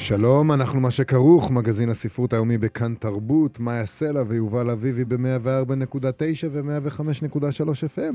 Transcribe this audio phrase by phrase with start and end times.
[0.00, 7.68] שלום, אנחנו מה שכרוך, מגזין הספרות היומי בכאן תרבות, מאיה סלע ויובל אביבי ב-104.9 ו-105.3
[7.96, 8.14] FM.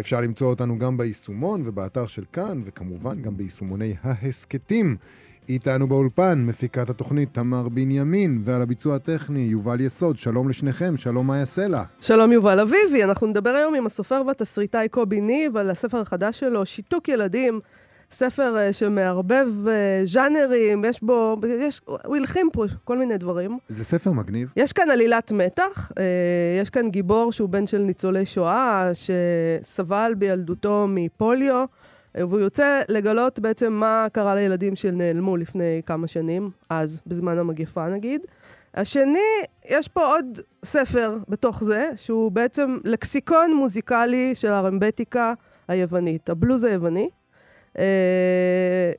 [0.00, 4.96] אפשר למצוא אותנו גם ביישומון ובאתר של כאן, וכמובן גם ביישומוני ההסכתים.
[5.48, 10.18] איתנו באולפן, מפיקת התוכנית תמר בנימין, ועל הביצוע הטכני יובל יסוד.
[10.18, 11.82] שלום לשניכם, שלום מאיה סלע.
[12.00, 16.66] שלום יובל אביבי, אנחנו נדבר היום עם הסופר והתסריטאי קובי ניב על הספר החדש שלו,
[16.66, 17.60] שיתוק ילדים.
[18.10, 19.68] ספר uh, שמערבב uh,
[20.04, 23.58] ז'אנרים, יש בו, יש, הוא הלחים פה כל מיני דברים.
[23.68, 24.52] זה ספר מגניב.
[24.56, 25.94] יש כאן עלילת מתח, uh,
[26.62, 31.64] יש כאן גיבור שהוא בן של ניצולי שואה, שסבל בילדותו מפוליו,
[32.14, 38.20] והוא יוצא לגלות בעצם מה קרה לילדים שנעלמו לפני כמה שנים, אז, בזמן המגפה נגיד.
[38.74, 39.18] השני,
[39.68, 45.34] יש פה עוד ספר בתוך זה, שהוא בעצם לקסיקון מוזיקלי של הרמבטיקה
[45.68, 47.08] היוונית, הבלוז היווני.
[47.78, 48.92] אה,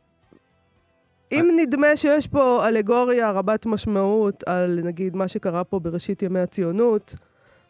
[1.32, 7.16] אם נדמה שיש פה אלגוריה רבת משמעות על נגיד מה שקרה פה בראשית ימי הציונות,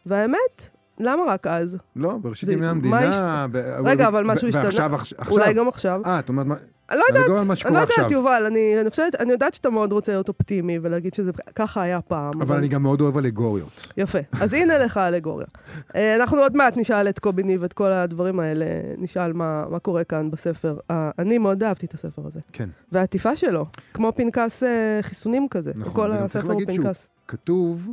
[0.06, 0.68] והאמת,
[1.00, 1.78] למה רק אז?
[1.96, 3.46] לא, בראשית ימי המדינה...
[3.84, 4.86] רגע, אבל משהו השתנה.
[4.90, 6.00] ועכשיו, אולי גם עכשיו.
[6.06, 6.46] אה, את אומרת,
[6.90, 10.12] אני לא יודעת, אני לא יודעת, יובל, אני, אני חושבת, אני יודעת שאתה מאוד רוצה
[10.12, 12.30] להיות אופטימי ולהגיד שזה ככה היה פעם.
[12.34, 12.56] אבל, אבל...
[12.56, 13.92] אני גם מאוד אוהב אלגוריות.
[13.96, 15.46] יפה, אז הנה לך אלגוריה.
[15.94, 18.66] אה, אנחנו עוד מעט נשאל את קובי ניב את כל הדברים האלה,
[18.98, 20.78] נשאל מה, מה קורה כאן בספר.
[20.90, 22.40] אה, אני מאוד אהבתי את הספר הזה.
[22.52, 22.68] כן.
[22.92, 25.72] והעטיפה שלו, כמו פנקס אה, חיסונים כזה.
[25.74, 27.08] נכון, כל הספר הוא פנקס.
[27.28, 27.88] כתוב,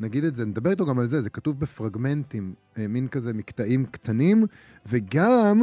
[0.00, 4.46] נגיד את זה, נדבר איתו גם על זה, זה כתוב בפרגמנטים, מין כזה מקטעים קטנים,
[4.86, 5.60] וגם...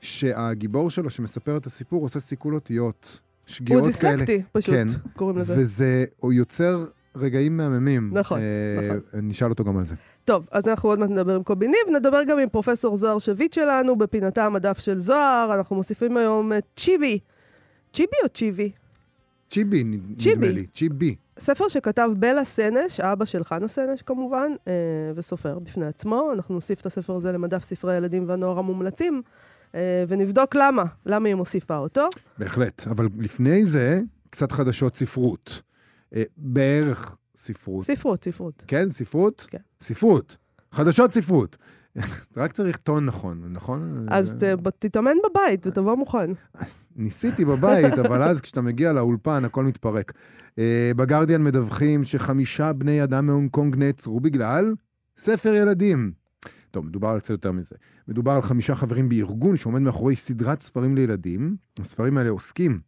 [0.00, 3.20] שהגיבור שלו, שמספר את הסיפור, עושה סיכול אותיות.
[3.46, 4.12] שגיאות כאלה.
[4.12, 4.86] הוא דיסלקטי, פשוט, כן.
[5.16, 5.54] קוראים לזה.
[5.58, 8.10] וזה, הוא יוצר רגעים מהממים.
[8.12, 9.20] נכון, אה, נכון.
[9.22, 9.94] נשאל אותו גם על זה.
[10.24, 13.52] טוב, אז אנחנו עוד מעט נדבר עם קובי ניב, נדבר גם עם פרופסור זוהר שביט
[13.52, 17.18] שלנו, בפינתה המדף של זוהר, אנחנו מוסיפים היום צ'יבי.
[17.92, 18.70] צ'יבי או צ'יבי?
[19.50, 21.14] צ'יבי, נדמה לי, צ'יבי.
[21.40, 24.72] ספר שכתב בלה סנש, אבא של חנה סנש כמובן, אה,
[25.14, 26.30] וסופר בפני עצמו.
[26.34, 29.22] אנחנו נוסיף את הספר הזה למדף ספרי הילדים והנוער המומלצים.
[29.74, 32.08] אה, ונבדוק למה, למה היא מוסיפה אותו.
[32.38, 35.62] בהחלט, אבל לפני זה, קצת חדשות ספרות.
[36.14, 37.84] אה, בערך ספרות.
[37.84, 38.64] ספרות, ספרות.
[38.66, 39.46] כן, ספרות?
[39.50, 39.58] כן.
[39.80, 40.36] ספרות.
[40.72, 41.56] חדשות ספרות.
[42.36, 44.06] רק צריך טון נכון, נכון?
[44.10, 44.44] אז
[44.78, 46.30] תתאמן בבית ותבוא מוכן.
[47.00, 50.12] ניסיתי בבית, אבל אז כשאתה מגיע לאולפן, הכל מתפרק.
[50.58, 54.74] אה, בגרדיאן מדווחים שחמישה בני אדם מהונג קונג נעצרו בגלל
[55.16, 56.12] ספר ילדים.
[56.70, 57.76] טוב, מדובר על קצת יותר מזה.
[58.08, 61.56] מדובר על חמישה חברים בארגון שעומד מאחורי סדרת ספרים לילדים.
[61.78, 62.80] הספרים האלה עוסקים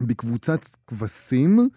[0.00, 1.68] בקבוצת כבשים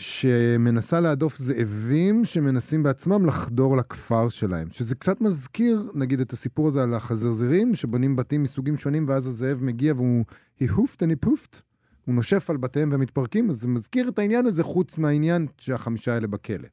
[0.00, 4.68] שמנסה להדוף זאבים שמנסים בעצמם לחדור לכפר שלהם.
[4.70, 9.58] שזה קצת מזכיר, נגיד, את הסיפור הזה על החזרזירים, שבונים בתים מסוגים שונים, ואז הזאב
[9.62, 10.24] מגיע והוא
[10.60, 11.60] and he poofed.
[12.04, 16.26] הוא נושף על בתיהם ומתפרקים, אז זה מזכיר את העניין הזה, חוץ מהעניין שהחמישה האלה
[16.26, 16.68] בכלא.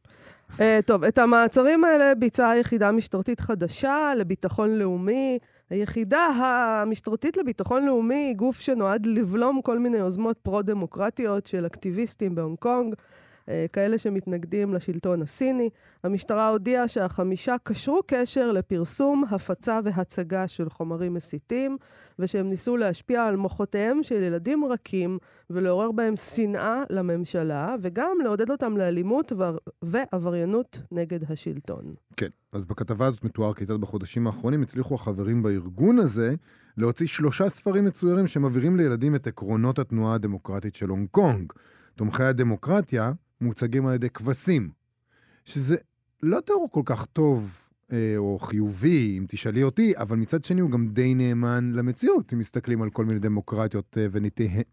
[0.57, 5.39] Uh, טוב, את המעצרים האלה ביצעה יחידה משטרתית חדשה לביטחון לאומי.
[5.69, 12.57] היחידה המשטרתית לביטחון לאומי היא גוף שנועד לבלום כל מיני יוזמות פרו-דמוקרטיות של אקטיביסטים בהונג
[12.57, 12.95] קונג.
[13.49, 15.69] אה, כאלה שמתנגדים לשלטון הסיני.
[16.03, 21.77] המשטרה הודיעה שהחמישה קשרו קשר לפרסום, הפצה והצגה של חומרים מסיתים,
[22.19, 25.17] ושהם ניסו להשפיע על מוחותיהם של ילדים רכים
[25.49, 29.31] ולעורר בהם שנאה לממשלה, וגם לעודד אותם לאלימות
[29.81, 31.93] ועבריינות נגד השלטון.
[32.17, 36.35] כן, אז בכתבה הזאת מתואר כיצד בחודשים האחרונים הצליחו החברים בארגון הזה
[36.77, 41.53] להוציא שלושה ספרים מצוירים שמבהירים לילדים את עקרונות התנועה הדמוקרטית של הונג קונג.
[41.95, 43.11] תומכי הדמוקרטיה
[43.41, 44.69] מוצגים על ידי כבשים,
[45.45, 45.75] שזה
[46.23, 50.71] לא תיאור כל כך טוב אה, או חיובי, אם תשאלי אותי, אבל מצד שני הוא
[50.71, 54.63] גם די נאמן למציאות, אם מסתכלים על כל מיני דמוקרטיות אה, ונתיניהן.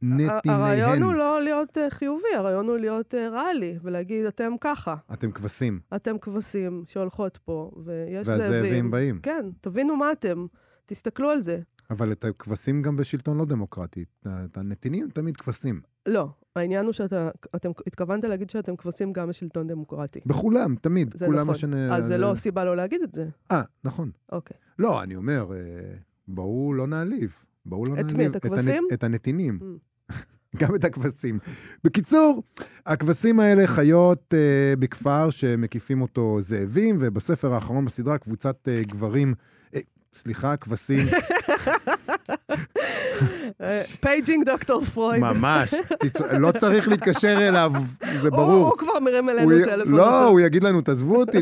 [0.48, 4.94] הרעיון הוא לא להיות אה, חיובי, הרעיון הוא להיות ריאלי, ולהגיד, אתם ככה.
[5.12, 5.80] אתם כבשים.
[5.96, 8.40] אתם כבשים שהולכות פה, ויש זאבים.
[8.40, 9.20] והזאבים באים.
[9.22, 10.46] כן, תבינו מה אתם,
[10.86, 11.60] תסתכלו על זה.
[11.94, 14.04] אבל את הכבשים גם בשלטון לא דמוקרטי.
[14.26, 15.80] את הנתינים תמיד כבשים.
[16.06, 17.26] לא, העניין הוא שאתם
[17.86, 20.20] התכוונת להגיד שאתם כבשים גם בשלטון דמוקרטי.
[20.26, 21.14] בכולם, תמיד.
[21.16, 21.54] זה נכון.
[21.54, 21.74] שנ...
[21.74, 23.28] אז זה לא סיבה לא להגיד את זה.
[23.52, 24.10] אה, נכון.
[24.32, 24.56] אוקיי.
[24.78, 25.58] לא, אני אומר, אה,
[26.28, 27.44] בואו לא נעליב.
[27.66, 28.10] בואו לא נעליב.
[28.10, 28.26] את מי?
[28.26, 28.84] את הכבשים?
[28.92, 29.58] את הנתינים.
[29.62, 30.14] Mm.
[30.60, 31.38] גם את הכבשים.
[31.84, 32.42] בקיצור,
[32.86, 39.34] הכבשים האלה חיות אה, בכפר שמקיפים אותו זאבים, ובספר האחרון בסדרה קבוצת אה, גברים,
[39.74, 39.80] אה,
[40.18, 41.06] סליחה, כבשים,
[44.00, 45.20] Paging Doctor פרויד.
[45.20, 45.74] ממש.
[46.40, 47.72] לא צריך להתקשר אליו,
[48.22, 48.68] זה ברור.
[48.68, 49.94] הוא כבר מרים אלינו טלפון.
[49.94, 51.38] לא, הוא יגיד לנו, תעזבו אותי,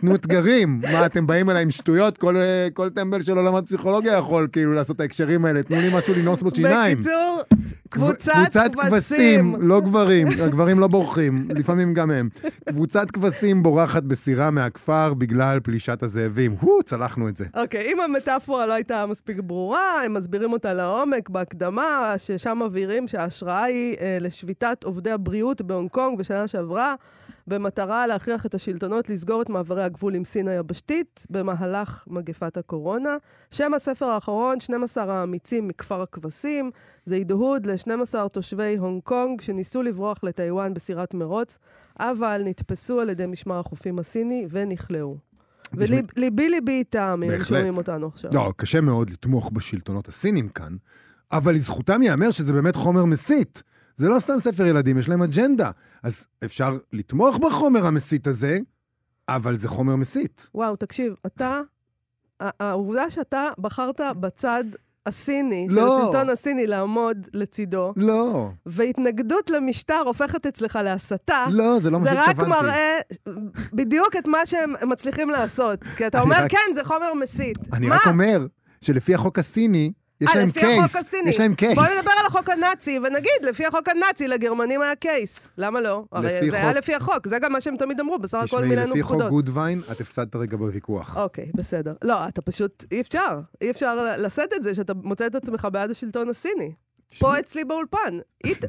[0.00, 0.80] תנו אתגרים.
[0.92, 2.18] מה, אתם באים אליי עם שטויות?
[2.18, 5.62] כל, אה, כל טמבל שלא למד פסיכולוגיה יכול כאילו לעשות את ההקשרים האלה.
[5.62, 6.98] תנו לי משהו לנעוץ בו שיניים.
[6.98, 7.40] בקיצור,
[7.88, 9.56] קבוצת כבשים.
[9.58, 12.28] לא גברים, הגברים לא בורחים, לפעמים גם הם.
[12.68, 16.56] קבוצת כבשים בורחת בסירה מהכפר בגלל פלישת הזאבים.
[16.60, 17.44] הו, צלחנו את זה.
[17.56, 23.96] אוקיי, אם המטאפורה לא הייתה מספיק ברורה, מסבירים אותה לעומק בהקדמה, ששם מבהירים שההשראה היא
[24.00, 26.94] אה, לשביתת עובדי הבריאות בהונג קונג בשנה שעברה,
[27.46, 33.16] במטרה להכריח את השלטונות לסגור את מעברי הגבול עם סין היבשתית במהלך מגפת הקורונה.
[33.50, 36.70] שם הספר האחרון, 12 האמיצים מכפר הכבשים,
[37.04, 41.58] זה הדהוד ל-12 תושבי הונג קונג שניסו לברוח לטיוואן בסירת מרוץ,
[41.98, 45.31] אבל נתפסו על ידי משמר החופים הסיני ונכלאו.
[45.76, 47.44] וליבי ליבי איתם, אם הם.
[47.44, 48.30] שומעים אותנו עכשיו.
[48.34, 50.76] לא, קשה מאוד לתמוך בשלטונות הסינים כאן,
[51.32, 53.62] אבל לזכותם ייאמר שזה באמת חומר מסית.
[53.96, 55.70] זה לא סתם ספר ילדים, יש להם אג'נדה.
[56.02, 58.58] אז אפשר לתמוך בחומר המסית הזה,
[59.28, 60.50] אבל זה חומר מסית.
[60.54, 61.60] וואו, תקשיב, אתה,
[62.40, 64.64] העובדה שאתה בחרת בצד
[65.06, 65.98] הסיני, של לא.
[66.04, 72.12] השלטון הסיני לעמוד לצידו, לא, והתנגדות למשטר הופכת אצלך להסתה, לא, זה לא מה זה
[72.20, 72.50] רק שהתכוונתי.
[72.62, 72.98] מראה
[73.72, 75.84] בדיוק את מה שהם מצליחים לעשות.
[75.84, 77.58] כי אתה אומר, רק- כן, זה חומר מסית.
[77.72, 77.94] אני מה?
[77.96, 78.46] רק אומר
[78.80, 79.92] שלפי החוק הסיני,
[80.22, 81.14] יש אה, להם לפי קייס.
[81.26, 81.74] יש להם קייס.
[81.78, 85.48] בואי נדבר על החוק הנאצי, ונגיד, לפי החוק הנאצי לגרמנים היה קייס.
[85.58, 86.04] למה לא?
[86.12, 88.90] הרי זה היה לפי החוק, זה גם מה שהם תמיד אמרו, בסך הכל תשמעי, מילאנו
[88.90, 89.30] לפי חוק פקודות.
[89.30, 91.16] גודווין, את הפסדת רגע בוויכוח.
[91.16, 91.94] אוקיי, בסדר.
[92.02, 93.40] לא, אתה פשוט, אי אפשר.
[93.60, 96.72] אי אפשר לשאת את זה שאתה מוצא את עצמך בעד השלטון הסיני.
[97.18, 98.18] פה אצלי באולפן.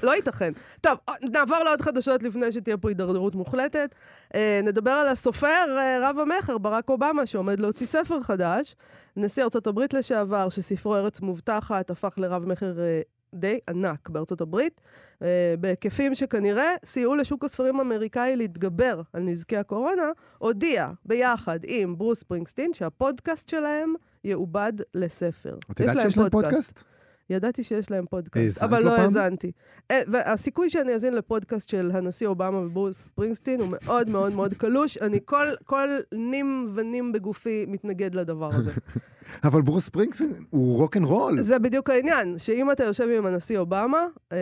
[0.03, 0.53] לא ייתכן.
[0.81, 3.95] טוב, נעבור לעוד חדשות לפני שתהיה פה הידרדרות מוחלטת.
[4.35, 8.75] אה, נדבר על הסופר אה, רב המכר, ברק אובמה, שעומד להוציא ספר חדש.
[9.17, 13.01] נשיא ארצות הברית לשעבר, שספרו ארץ מובטחת, הפך לרב מכר אה,
[13.33, 14.81] די ענק בארצות הברית,
[15.21, 22.19] אה, בהיקפים שכנראה סייעו לשוק הספרים האמריקאי להתגבר על נזקי הקורונה, הודיע ביחד עם ברוס
[22.19, 23.93] ספרינגסטין שהפודקאסט שלהם
[24.23, 25.57] יעובד לספר.
[25.71, 26.83] את יודעת שיש להם פודקאסט?
[27.29, 29.51] ידעתי שיש להם פודקאסט, האזנת אבל לא האזנתי.
[29.91, 34.97] אה, והסיכוי שאני אאזין לפודקאסט של הנשיא אובמה וברוס ספרינגסטין הוא מאוד מאוד מאוד קלוש.
[34.97, 38.71] אני כל, כל נים ונים בגופי מתנגד לדבר הזה.
[39.43, 41.41] אבל ברוס ספרינגסטין הוא רוק אנד רול.
[41.41, 44.37] זה בדיוק העניין, שאם אתה יושב עם הנשיא אובמה אה,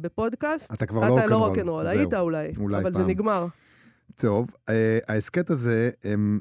[0.00, 1.48] בפודקאסט, אתה כבר אתה לא רוקנרול.
[1.48, 1.84] רוקנרול.
[1.84, 1.92] זהו.
[1.98, 3.08] היית אולי, אולי אבל זה פעם.
[3.10, 3.46] נגמר.
[4.16, 6.40] טוב, אה, ההסכת הזה, הם-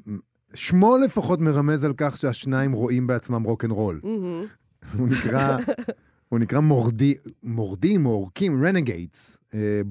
[0.53, 3.99] שמו לפחות מרמז על כך שהשניים רואים בעצמם רוק אנד רול.
[4.03, 4.45] מהמם.
[4.97, 5.57] הוא נקרא,
[6.29, 9.39] הוא נקרא מורדי, מורדים או עורקים, Renegades,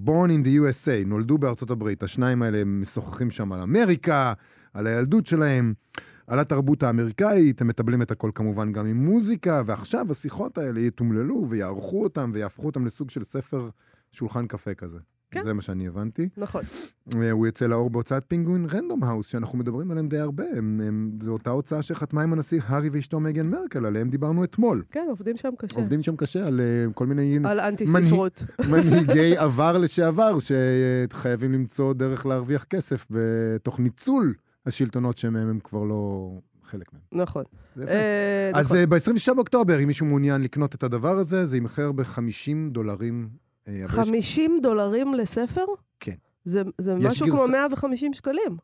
[0.06, 2.02] born in the USA, נולדו בארצות הברית.
[2.02, 4.32] השניים האלה משוחחים שם על אמריקה,
[4.74, 5.74] על הילדות שלהם,
[6.26, 11.46] על התרבות האמריקאית, הם מטבלים את הכל כמובן גם עם מוזיקה, ועכשיו השיחות האלה יתומללו
[11.48, 13.68] ויערכו אותם ויהפכו אותם לסוג של ספר
[14.12, 14.98] שולחן קפה כזה.
[15.30, 15.44] כן.
[15.44, 16.28] זה מה שאני הבנתי.
[16.36, 16.62] נכון.
[17.16, 20.44] אה, הוא יצא לאור בהוצאת Penguin Random House, שאנחנו מדברים עליהם די הרבה.
[20.56, 24.84] הם, הם, זו אותה הוצאה שחתמה עם הנסיך הארי ואשתו מגן מרקל, עליהם דיברנו אתמול.
[24.90, 25.76] כן, עובדים שם קשה.
[25.76, 28.44] עובדים שם קשה על uh, כל מיני על אנטי ספרות.
[28.70, 34.34] מנהיגי עבר לשעבר, שחייבים למצוא דרך להרוויח כסף בתוך ניצול
[34.66, 36.30] השלטונות שמהם הם כבר לא
[36.64, 37.22] חלק מהם.
[37.22, 37.44] נכון.
[37.88, 38.78] אה, אז נכון.
[38.78, 43.28] אה, ב-26 באוקטובר, אם מישהו מעוניין לקנות את הדבר הזה, זה יימכר ב-50 דולרים.
[43.68, 45.64] אה, אבל יש- 50 דולרים לספר?
[46.00, 46.14] כן.
[46.44, 48.56] זה, זה יש משהו גרסה- כמו 150 שקלים.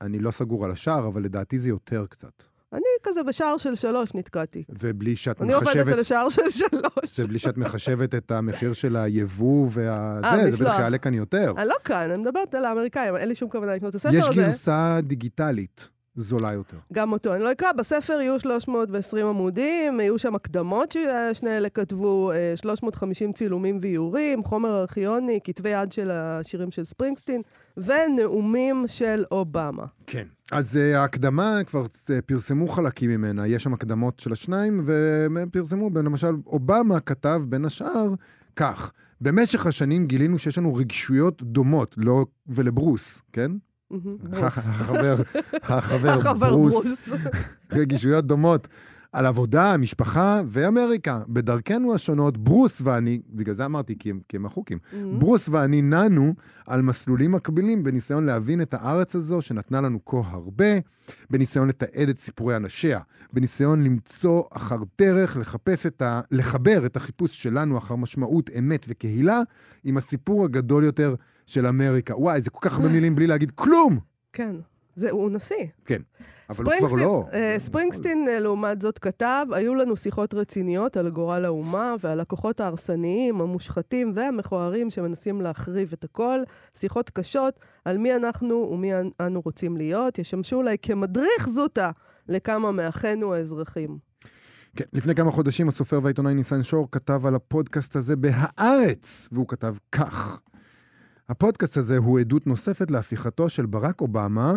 [0.00, 2.42] אני לא סגור על השער, אבל לדעתי זה יותר קצת.
[2.72, 4.64] אני כזה בשער של שלוש נתקעתי.
[4.78, 5.92] זה בלי שאת אני עובדת מחשבת...
[5.92, 7.16] על השער של שלוש.
[7.16, 10.20] זה בלי שאת מחשבת את המחיר של היבוא וה...
[10.24, 10.64] אה, זה, זה.
[10.64, 11.52] בטח יעלה כאן יותר.
[11.58, 14.28] אני לא כאן, אני מדברת על האמריקאים, אין לי שום כוונה לקנות את הספר יש
[14.28, 14.42] הזה.
[14.42, 16.76] גרסה דיגיטלית זולה יותר.
[16.92, 17.72] גם אותו אני לא אקרא.
[17.72, 24.80] בספר יהיו 320 עמודים, יהיו שם הקדמות ששני אלה כתבו, אה, 350 צילומים ואיורים, חומר
[24.80, 27.42] ארכיוני, כתבי יד של השירים של ספרינגסטין,
[27.76, 29.84] ונאומים של אובמה.
[30.06, 30.26] כן.
[30.52, 35.90] אז uh, ההקדמה, כבר uh, פרסמו חלקים ממנה, יש שם הקדמות של השניים, והם פרסמו,
[35.94, 38.14] למשל, אובמה כתב בין השאר
[38.56, 43.50] כך, במשך השנים גילינו שיש לנו רגישויות דומות, לא ולברוס, כן?
[44.32, 45.16] החבר,
[45.62, 47.08] החבר ברוס.
[47.72, 48.68] רגישויות דומות.
[49.12, 51.22] על עבודה, משפחה ואמריקה.
[51.28, 54.96] בדרכנו השונות, ברוס ואני, בגלל זה אמרתי, כי הם, כי הם החוקים, Mm-hmm.
[55.18, 56.34] ברוס ואני נענו
[56.66, 60.66] על מסלולים מקבילים בניסיון להבין את הארץ הזו שנתנה לנו כה הרבה,
[61.30, 63.00] בניסיון לתעד את סיפורי אנשיה,
[63.32, 66.20] בניסיון למצוא אחר דרך, לחפש את ה...
[66.30, 69.40] לחבר את החיפוש שלנו אחר משמעות, אמת וקהילה,
[69.84, 71.14] עם הסיפור הגדול יותר
[71.46, 72.16] של אמריקה.
[72.16, 73.98] וואי, זה כל כך הרבה מילים בלי להגיד כלום!
[74.32, 74.56] כן,
[74.96, 75.66] זה, הוא נשיא.
[75.84, 76.02] כן,
[76.50, 77.24] אבל הוא כבר לא.
[77.32, 82.60] אה, ספרינגסטין, אה, לעומת זאת, כתב, היו לנו שיחות רציניות על גורל האומה ועל הכוחות
[82.60, 86.40] ההרסניים, המושחתים והמכוערים שמנסים להחריב את הכל.
[86.78, 91.90] שיחות קשות על מי אנחנו ומי אנו רוצים להיות, ישמשו אולי כמדריך זוטה
[92.28, 93.98] לכמה מאחינו האזרחים.
[94.76, 99.74] כן, לפני כמה חודשים הסופר והעיתונאי ניסן שור כתב על הפודקאסט הזה בהארץ, והוא כתב
[99.92, 100.40] כך:
[101.28, 104.54] הפודקאסט הזה הוא עדות נוספת להפיכתו של ברק אובמה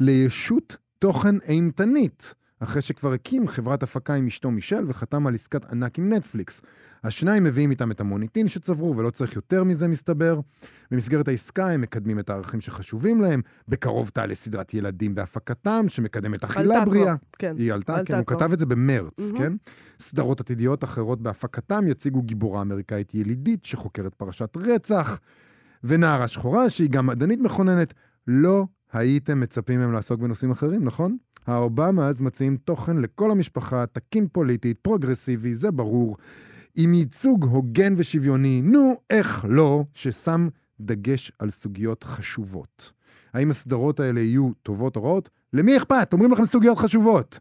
[0.00, 5.98] לישות תוכן אימתנית, אחרי שכבר הקים חברת הפקה עם אשתו מישל וחתם על עסקת ענק
[5.98, 6.60] עם נטפליקס.
[7.04, 10.40] השניים מביאים איתם את המוניטין שצברו, ולא צריך יותר מזה, מסתבר.
[10.90, 13.42] במסגרת העסקה הם מקדמים את הערכים שחשובים להם.
[13.68, 17.14] בקרוב תעלה סדרת ילדים בהפקתם, שמקדמת אכילה בריאה.
[17.38, 17.54] כן.
[17.58, 18.26] היא עלתה, עלתה כן, הוא.
[18.26, 19.38] כתב את זה במרץ, מהמם.
[19.38, 19.52] כן?
[20.00, 25.18] סדרות עתידיות אחרות בהפקתם יציגו גיבורה אמריקאית ילידית שחוקרת פרשת רצח,
[25.84, 27.94] ונערה שחורה שהיא גם מדענית מכוננת.
[28.26, 31.16] לא הייתם מצפים מהם לעסוק בנושאים אחרים, נכון?
[31.46, 36.16] האובמאז מציעים תוכן לכל המשפחה, תקין פוליטית, פרוגרסיבי, זה ברור,
[36.76, 40.48] עם ייצוג הוגן ושוויוני, נו, איך לא, ששם
[40.80, 42.92] דגש על סוגיות חשובות.
[43.34, 45.30] האם הסדרות האלה יהיו טובות או רעות?
[45.52, 46.12] למי אכפת?
[46.12, 47.38] אומרים לכם סוגיות חשובות.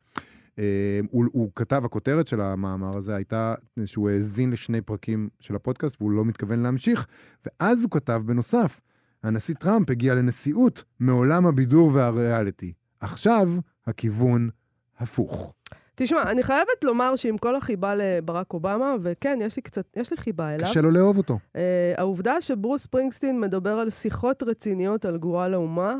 [0.60, 6.02] אה, הוא, הוא כתב, הכותרת של המאמר הזה הייתה שהוא האזין לשני פרקים של הפודקאסט
[6.02, 7.08] והוא לא מתכוון להמשיך,
[7.46, 8.82] ואז הוא כתב בנוסף,
[9.24, 12.74] הנשיא טראמפ הגיע לנשיאות מעולם הבידור והריאליטי.
[13.00, 13.50] עכשיו
[13.88, 14.50] הכיוון
[14.98, 15.54] הפוך.
[15.96, 20.18] תשמע, אני חייבת לומר שעם כל החיבה לברק אובמה, וכן, יש לי קצת, יש לי
[20.18, 21.40] חיבה אליו, קשה לו לאהוב אותו.
[21.56, 25.96] אה, העובדה שברוס ספרינגסטין מדבר על שיחות רציניות על גורל האומה,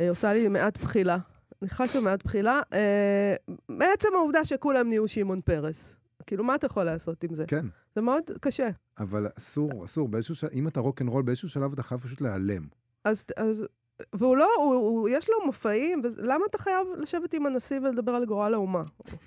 [0.00, 1.18] אה, עושה לי מעט בחילה.
[1.62, 2.60] אני חשה מעט בחילה.
[2.72, 3.34] אה,
[3.68, 5.96] בעצם העובדה שכולם נהיו שמעון פרס.
[6.26, 7.44] כאילו, מה אתה יכול לעשות עם זה?
[7.46, 8.68] כן, זה מאוד קשה.
[8.98, 12.66] אבל אסור, אסור, באיזשהו שלב, אם אתה רוקנרול, באיזשהו שלב אתה חייב פשוט להיעלם.
[13.04, 13.66] אז, אז,
[14.12, 18.24] והוא לא, הוא, הוא, יש לו מופעים, ולמה אתה חייב לשבת עם הנשיא ולדבר על
[18.24, 18.82] גורל האומה?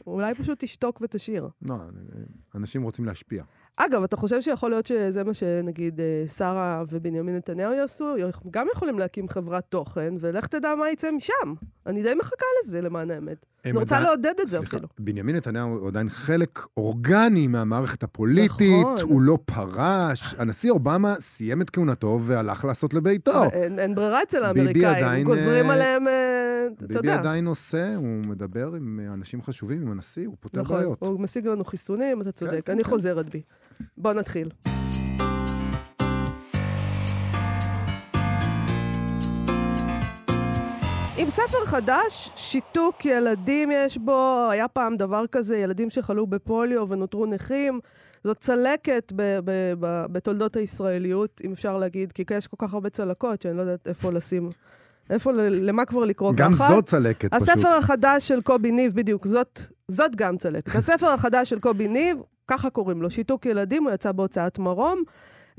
[0.07, 1.49] אולי פשוט תשתוק ותשאיר.
[1.61, 1.75] לא,
[2.55, 3.43] אנשים רוצים להשפיע.
[3.77, 8.15] אגב, אתה חושב שיכול להיות שזה מה שנגיד אה, שרה ובנימין נתניהו יעשו?
[8.51, 11.53] גם יכולים להקים חברת תוכן, ולך תדע מה יצא משם.
[11.87, 13.45] אני די מחכה לזה, למען האמת.
[13.65, 14.89] אני רוצה עדיין- לעודד את זה סליחה, אפילו.
[14.99, 18.95] בנימין נתניהו הוא עדיין חלק אורגני מהמערכת הפוליטית, נכון.
[19.09, 20.35] הוא לא פרש.
[20.37, 23.43] הנשיא אובמה סיים את כהונתו והלך לעשות לביתו.
[23.51, 27.13] אין, אין ברירה אצל האמריקאים, עדיין, גוזרים אה, עליהם, אה, ביבי יודע.
[27.19, 30.97] עדיין עושה, הוא מדבר עם אה, אנשים חשובים, עם הנשיא, הוא פותר נכון, בעיות.
[31.01, 32.61] הוא משיג לנו חיסונים, אתה צודק.
[32.65, 32.89] כן, אני כן.
[32.89, 33.41] חוזרת בי.
[33.97, 34.49] בוא נתחיל.
[41.17, 47.25] עם ספר חדש, שיתוק ילדים יש בו, היה פעם דבר כזה, ילדים שחלו בפוליו ונותרו
[47.25, 47.79] נכים.
[48.23, 52.89] זאת צלקת ב- ב- ב- בתולדות הישראליות, אם אפשר להגיד, כי יש כל כך הרבה
[52.89, 54.49] צלקות שאני לא יודעת איפה לשים,
[55.09, 56.67] איפה, למה כבר לקרוא גם ככה.
[56.67, 57.49] זאת צלקת פשוט.
[57.49, 60.75] הספר החדש של קובי ניב, בדיוק, זאת, זאת גם צלקת.
[60.79, 62.17] הספר החדש של קובי ניב,
[62.51, 65.03] ככה קוראים לו, שיתוק ילדים, הוא יצא בהוצאת מרום.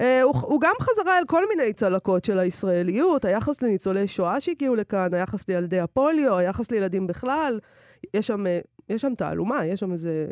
[0.00, 4.74] אה, הוא, הוא גם חזרה על כל מיני צלקות של הישראליות, היחס לניצולי שואה שהגיעו
[4.74, 7.60] לכאן, היחס לילדי הפוליו, היחס לילדים בכלל.
[8.14, 10.26] יש שם, אה, יש שם תעלומה, יש שם איזה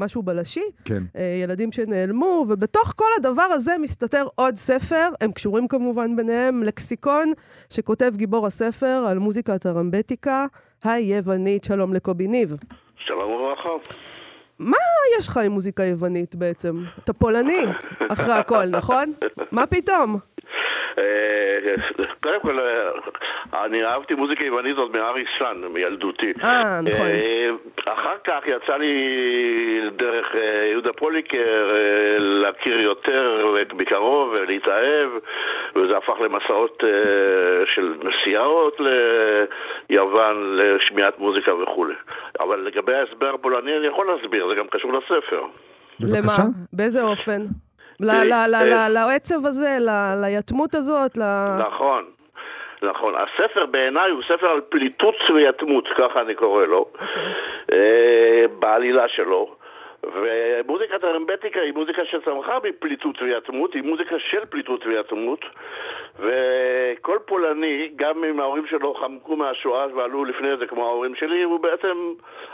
[0.00, 1.02] משהו בלשי, כן.
[1.16, 7.32] אה, ילדים שנעלמו, ובתוך כל הדבר הזה מסתתר עוד ספר, הם קשורים כמובן ביניהם, לקסיקון
[7.70, 10.46] שכותב גיבור הספר על מוזיקת הרמבטיקה
[10.84, 11.64] היוונית.
[11.64, 12.56] שלום לקובי ניב.
[12.96, 14.11] שלום וברכה.
[14.62, 14.76] מה
[15.18, 16.84] יש לך עם מוזיקה יוונית בעצם?
[17.04, 17.64] אתה פולני,
[18.08, 19.12] אחרי הכל, נכון?
[19.52, 20.18] מה פתאום?
[20.98, 21.74] אה,
[22.22, 22.58] קודם כל,
[23.64, 26.32] אני אהבתי מוזיקה יוונית עוד מאריס סאן, מילדותי.
[26.44, 27.06] אה, נכון.
[27.06, 27.50] אה,
[27.94, 28.94] אחר כך יצא לי
[29.96, 31.70] דרך אה, יהודה פוליקר
[32.18, 35.10] להכיר יותר מקרוב ולהתאהב,
[35.76, 36.82] וזה הפך למסעות
[37.74, 38.80] של נסיעות
[39.90, 41.94] ליוון, לשמיעת מוזיקה וכולי.
[42.40, 45.42] אבל לגבי ההסבר הפולני אני יכול להסביר, זה גם קשור לספר.
[46.00, 46.42] בבקשה.
[46.42, 46.50] למה?
[46.72, 47.42] באיזה אופן?
[48.10, 48.88] אה, אה.
[48.88, 49.78] לעצב הזה,
[50.22, 51.18] ליתמות הזאת.
[51.58, 52.04] נכון,
[52.82, 53.14] נכון.
[53.14, 56.86] הספר בעיניי הוא ספר על פליטות ויתמות, ככה אני קורא לו,
[57.72, 59.61] אה, בעלילה שלו.
[60.06, 65.44] ומוזיקת הרמבטיקה היא מוזיקה שצמחה מפליטות ויתמות, היא מוזיקה של פליטות ויתמות,
[66.18, 71.60] וכל פולני, גם אם ההורים שלו חמקו מהשואה ועלו לפני זה כמו ההורים שלי, הוא
[71.60, 72.12] בעצם,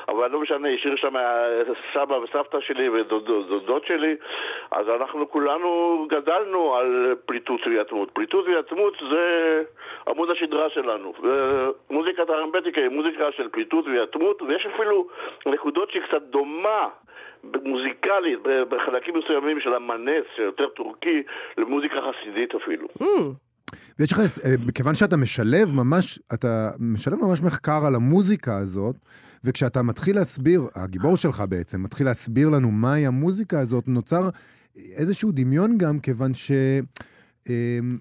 [0.08, 1.14] אבל לא משנה, השאיר שם
[1.94, 4.16] סבא וסבתא שלי ודודות שלי,
[4.70, 8.10] אז אנחנו כולנו גדלנו על פליטות ויתמות.
[8.10, 9.62] פליטות ויתמות זה
[10.08, 11.12] עמוד השדרה שלנו.
[11.90, 15.06] מוזיקת הרמבטיקה היא מוזיקה של פליטות ויתמות, ויש אפילו
[15.46, 16.88] נקודות שהיא קצת דומה
[17.44, 18.38] מוזיקלית,
[18.70, 21.22] בחלקים מסוימים של המנס, שיותר טורקי,
[21.58, 22.88] למוזיקה חסידית אפילו.
[23.02, 23.04] Mm.
[23.98, 28.96] ויש לך, אה, כיוון שאתה משלב ממש, אתה משלב ממש מחקר על המוזיקה הזאת,
[29.44, 34.28] וכשאתה מתחיל להסביר, הגיבור שלך בעצם, מתחיל להסביר לנו מהי המוזיקה הזאת, נוצר
[34.76, 36.52] איזשהו דמיון גם, כיוון ש...
[37.48, 37.98] אמ,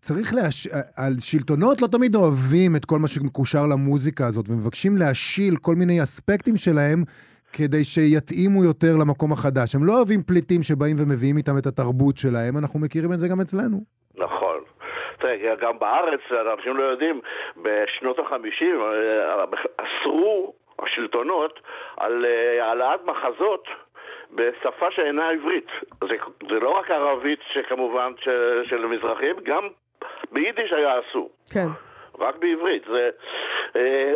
[0.00, 0.68] צריך להש...
[0.96, 6.02] על שלטונות לא תמיד אוהבים את כל מה שמקושר למוזיקה הזאת, ומבקשים להשיל כל מיני
[6.02, 7.04] אספקטים שלהם
[7.56, 9.74] כדי שיתאימו יותר למקום החדש.
[9.74, 13.40] הם לא אוהבים פליטים שבאים ומביאים איתם את התרבות שלהם, אנחנו מכירים את זה גם
[13.40, 13.78] אצלנו.
[14.16, 14.60] נכון.
[15.60, 16.20] גם בארץ,
[16.56, 17.20] אנשים לא יודעים,
[17.56, 19.44] בשנות החמישים אה,
[19.76, 21.60] אסרו השלטונות
[21.96, 23.68] על אה, העלאת מחזות
[24.32, 25.66] בשפה שאינה עברית.
[26.00, 26.14] זה,
[26.48, 29.68] זה לא רק ערבית שכמובן של, של מזרחים, גם
[30.32, 31.30] ביידיש היה אסור.
[31.54, 31.68] כן.
[32.18, 32.82] רק בעברית.
[32.86, 33.10] זה,
[33.76, 34.12] אה,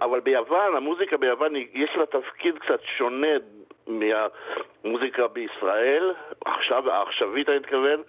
[0.00, 3.32] אבל ביוון, המוזיקה ביוון, יש לה תפקיד קצת שונה
[3.86, 6.12] מהמוזיקה בישראל,
[6.44, 8.02] עכשיו, העכשווית אני מתכוון.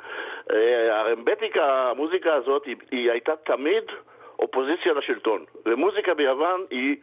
[0.51, 3.83] אה, הרמבטיקה, המוזיקה הזאת, היא, היא הייתה תמיד
[4.39, 5.45] אופוזיציה לשלטון.
[5.65, 6.95] ומוזיקה ביוון היא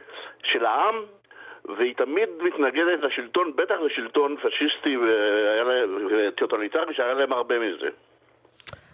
[0.44, 0.94] של העם,
[1.64, 4.96] והיא תמיד מתנגדת לשלטון, בטח לשלטון פשיסטי
[6.10, 7.88] וטוטליטרי שהיה להם הרבה מזה.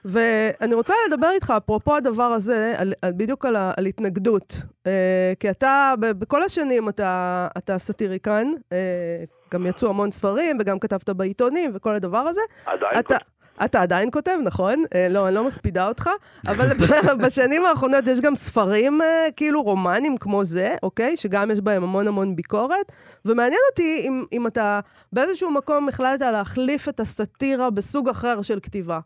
[0.05, 4.57] ואני רוצה לדבר איתך, אפרופו הדבר הזה, על, על, בדיוק על, על התנגדות.
[4.87, 11.11] אה, כי אתה, בכל השנים אתה, אתה סאטיריקן, אה, גם יצאו המון ספרים, וגם כתבת
[11.11, 12.41] בעיתונים, וכל הדבר הזה.
[12.67, 13.17] עדיין אתה,
[13.65, 14.85] אתה עדיין כותב, נכון?
[14.95, 16.11] אה, לא, אני לא מספידה אותך,
[16.47, 16.67] אבל
[17.25, 21.17] בשנים האחרונות יש גם ספרים אה, כאילו רומנים כמו זה, אוקיי?
[21.17, 22.93] שגם יש בהם המון המון ביקורת,
[23.25, 24.81] ומעניין אותי אם, אם אתה
[25.13, 29.01] באיזשהו מקום החלטת להחליף את הסאטירה בסוג אחר של כתיבה.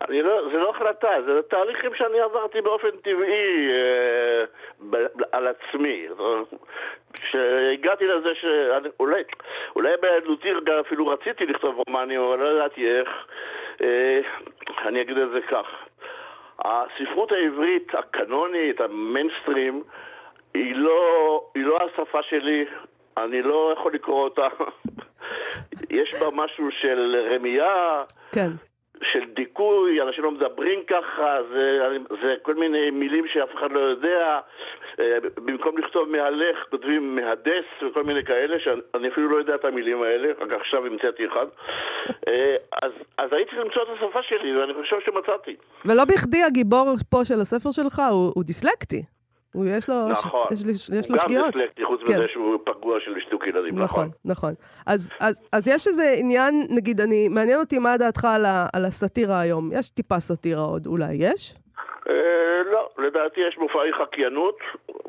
[0.00, 4.44] אני לא, זה לא החלטה, זה תהליכים שאני עברתי באופן טבעי אה,
[4.90, 4.96] ב,
[5.32, 6.06] על עצמי.
[7.20, 9.22] שהגעתי לזה שאולי
[9.76, 10.48] אולי בילדותי
[10.80, 13.08] אפילו רציתי לכתוב רומנים, אבל לא ידעתי איך.
[13.80, 14.20] אה,
[14.86, 15.66] אני אגיד את זה כך.
[16.64, 19.82] הספרות העברית הקנונית, המיינסטרים,
[20.54, 22.64] היא לא, היא לא השפה שלי,
[23.16, 24.46] אני לא יכול לקרוא אותה.
[25.90, 28.50] יש בה משהו של רמייה, כן.
[29.02, 31.78] של דיכוי, אנשים לא מדברים ככה, זה,
[32.22, 34.40] זה כל מיני מילים שאף אחד לא יודע.
[35.00, 40.02] אה, במקום לכתוב מהלך, כותבים מהדס וכל מיני כאלה, שאני אפילו לא יודע את המילים
[40.02, 41.46] האלה, רק עכשיו המצאתי אחד.
[42.28, 45.56] אה, אז, אז הייתי למצוא את השפה שלי, ואני חושב שמצאתי.
[45.84, 49.17] ולא בכדי הגיבור פה של הספר שלך הוא, הוא דיסלקטי.
[49.58, 50.46] הוא יש לו, נכון.
[50.52, 51.30] יש, יש, יש לו שגיאות.
[51.30, 52.12] הוא גם דיסלקטי, חוץ כן.
[52.12, 53.84] מזה שהוא פגוע של שטוק ילדים, נכון.
[53.84, 54.54] נכון, נכון.
[54.86, 58.84] אז, אז, אז יש איזה עניין, נגיד, אני, מעניין אותי מה דעתך על, ה, על
[58.84, 59.70] הסאטירה היום.
[59.72, 61.54] יש טיפה סאטירה עוד, אולי יש?
[62.08, 64.58] אה, לא, לדעתי יש מופעי חקיינות.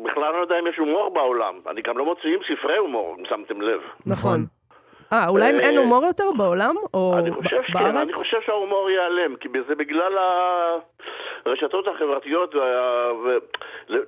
[0.05, 1.53] בכלל לא יודע אם יש הומור בעולם.
[1.71, 3.81] אני גם לא מוציאים ספרי הומור, אם שמתם לב.
[4.05, 4.45] נכון.
[5.13, 6.75] אה, אולי אין אה, הומור יותר בעולם?
[6.93, 10.17] או אני חושב שכן, אני חושב שההומור ייעלם, כי זה בגלל
[11.45, 12.55] הרשתות החברתיות,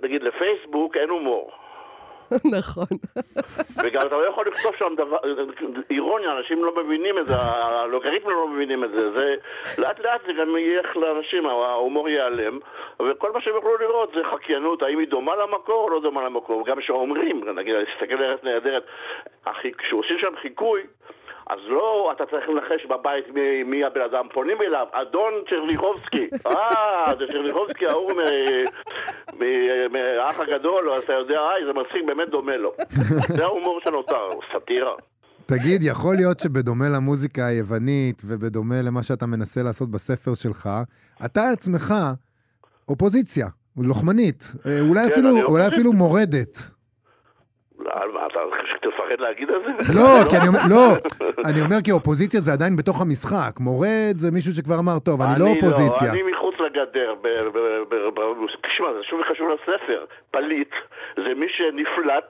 [0.03, 1.51] נגיד לפייסבוק אין הומור.
[2.57, 2.87] נכון.
[3.83, 5.17] וגם אתה לא יכול לכתוב שם דבר,
[5.89, 9.35] אירוניה, אנשים לא מבינים את זה, הלוגריתמים לא מבינים את זה, זה
[9.77, 12.59] לאט לאט זה גם ילך לאנשים, ההומור ייעלם,
[12.99, 16.65] וכל מה שהם יוכלו לראות זה חקיינות, האם היא דומה למקור או לא דומה למקור,
[16.65, 18.83] גם כשאומרים, נגיד, תסתכל על ארץ נהדרת,
[19.77, 20.81] כשעושים שם חיקוי,
[21.51, 26.29] אז לא אתה צריך לנחש בבית מי, מי הבן אדם, פונים אליו, אדון צ'רניחובסקי.
[26.47, 28.11] אה, זה צ'רניחובסקי ההוא
[29.91, 32.73] מהאח הגדול, אתה יודע, איי, זה מצחיק, באמת דומה לו.
[33.37, 34.93] זה ההומור שנותר, סאטירה.
[35.45, 40.69] תגיד, יכול להיות שבדומה למוזיקה היוונית ובדומה למה שאתה מנסה לעשות בספר שלך,
[41.25, 41.93] אתה עצמך
[42.89, 46.80] אופוזיציה, לוחמנית, אה, אולי, כן, אפילו, אולי אפילו מורדת.
[48.27, 48.39] אתה
[48.81, 49.93] תפחד להגיד את זה?
[49.99, 50.85] לא, כי אני אומר, לא,
[51.49, 53.59] אני אומר כי אופוזיציה זה עדיין בתוך המשחק.
[53.59, 56.11] מורד זה מישהו שכבר אמר, טוב, אני לא אופוזיציה.
[56.11, 57.13] אני מחוץ לגדר.
[58.61, 60.05] תשמע, זה שוב חשוב לספר.
[60.31, 60.71] פליט
[61.15, 62.29] זה מי שנפלט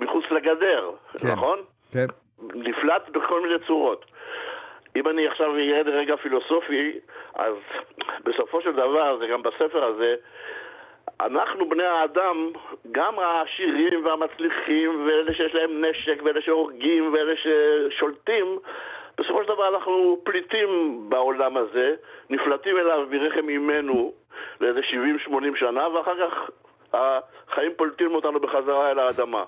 [0.00, 1.58] מחוץ לגדר, כן, נכון?
[1.92, 2.06] כן.
[2.54, 4.04] נפלט בכל מיני צורות.
[4.96, 6.92] אם אני עכשיו ארד רגע פילוסופי,
[7.34, 7.54] אז
[8.24, 10.14] בסופו של דבר, זה גם בספר הזה,
[11.20, 12.36] אנחנו בני האדם,
[12.92, 18.58] גם העשירים והמצליחים ואלה שיש להם נשק ואלה שהורגים ואלה ששולטים,
[19.18, 21.94] בסופו של דבר אנחנו פליטים בעולם הזה,
[22.30, 24.12] נפלטים אליו מרחם אימנו
[24.60, 24.80] לאיזה
[25.28, 26.50] 70-80 שנה, ואחר כך
[26.92, 29.44] החיים פולטים אותנו בחזרה אל האדמה.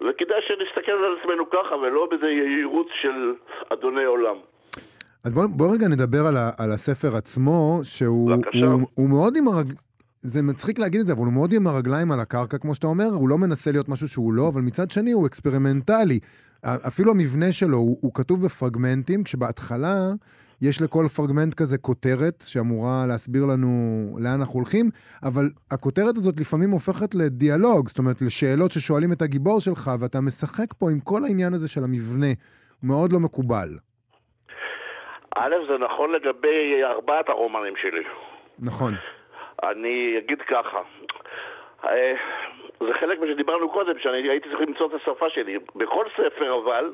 [0.00, 3.34] וכדאי שנסתכל על עצמנו ככה, ולא באיזה יהירות של
[3.72, 4.36] אדוני עולם.
[5.24, 8.30] אז בואו בוא רגע נדבר על, ה, על הספר עצמו, שהוא.
[8.32, 9.89] הוא, הוא מאוד עם הרג...
[10.22, 13.06] זה מצחיק להגיד את זה, אבל הוא מאוד עם הרגליים על הקרקע, כמו שאתה אומר,
[13.06, 16.18] הוא לא מנסה להיות משהו שהוא לא, אבל מצד שני הוא experimental.
[16.64, 19.94] אפילו המבנה שלו הוא, הוא כתוב בפרגמנטים, כשבהתחלה
[20.62, 23.68] יש לכל פרגמנט כזה כותרת שאמורה להסביר לנו
[24.20, 24.90] לאן אנחנו הולכים,
[25.22, 30.74] אבל הכותרת הזאת לפעמים הופכת לדיאלוג, זאת אומרת, לשאלות ששואלים את הגיבור שלך, ואתה משחק
[30.78, 32.32] פה עם כל העניין הזה של המבנה.
[32.82, 33.68] מאוד לא מקובל.
[35.36, 38.02] א', זה נכון לגבי ארבעת הרומנים שלי.
[38.58, 38.94] נכון.
[39.62, 40.80] אני אגיד ככה,
[41.84, 42.14] אה,
[42.80, 45.58] זה חלק ממה שדיברנו קודם, שאני הייתי צריך למצוא את השפה שלי.
[45.76, 46.92] בכל ספר אבל,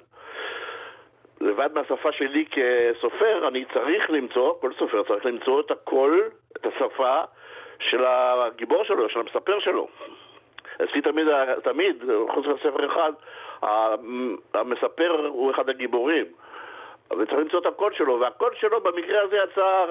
[1.40, 7.20] לבד מהשפה שלי כסופר, אני צריך למצוא, כל סופר צריך למצוא את הקול, את השפה
[7.78, 9.88] של הגיבור שלו, של המספר שלו.
[10.84, 11.26] אצלי תמיד,
[11.64, 13.12] תמיד, חוץ מספר אחד,
[14.54, 16.24] המספר הוא אחד הגיבורים.
[17.10, 19.84] וצריך למצוא את הקול שלו, והקול שלו במקרה הזה יצא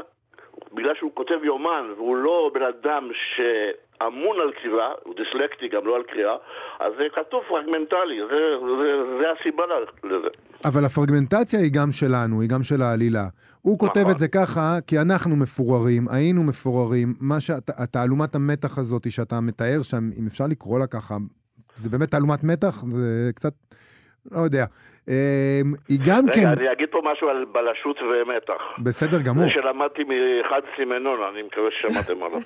[0.75, 5.95] בגלל שהוא כותב יומן, והוא לא בן אדם שאמון על כתיבה, הוא דיסלקטי גם לא
[5.95, 6.35] על קריאה,
[6.79, 8.41] אז זה כתוב פרגמנטלי, זה,
[8.79, 9.63] זה, זה הסיבה
[10.03, 10.27] לזה.
[10.65, 13.25] אבל הפרגמנטציה היא גם שלנו, היא גם של העלילה.
[13.61, 14.11] הוא כותב נכון.
[14.11, 17.13] את זה ככה, כי אנחנו מפוררים, היינו מפוררים.
[17.21, 21.15] מה שאת, תעלומת המתח הזאת שאתה מתאר שם, אם אפשר לקרוא לה ככה,
[21.75, 22.83] זה באמת תעלומת מתח?
[22.83, 23.53] זה קצת,
[24.31, 24.65] לא יודע.
[25.07, 25.13] אמ,
[25.89, 26.47] היא גם רגע, כן...
[26.47, 28.61] אני אגיד פה משהו על בלשות ומתח.
[28.83, 29.45] בסדר גמור.
[29.45, 32.39] זה שלמדתי מאחד סימנון, אני מקווה ששמעתם עליו.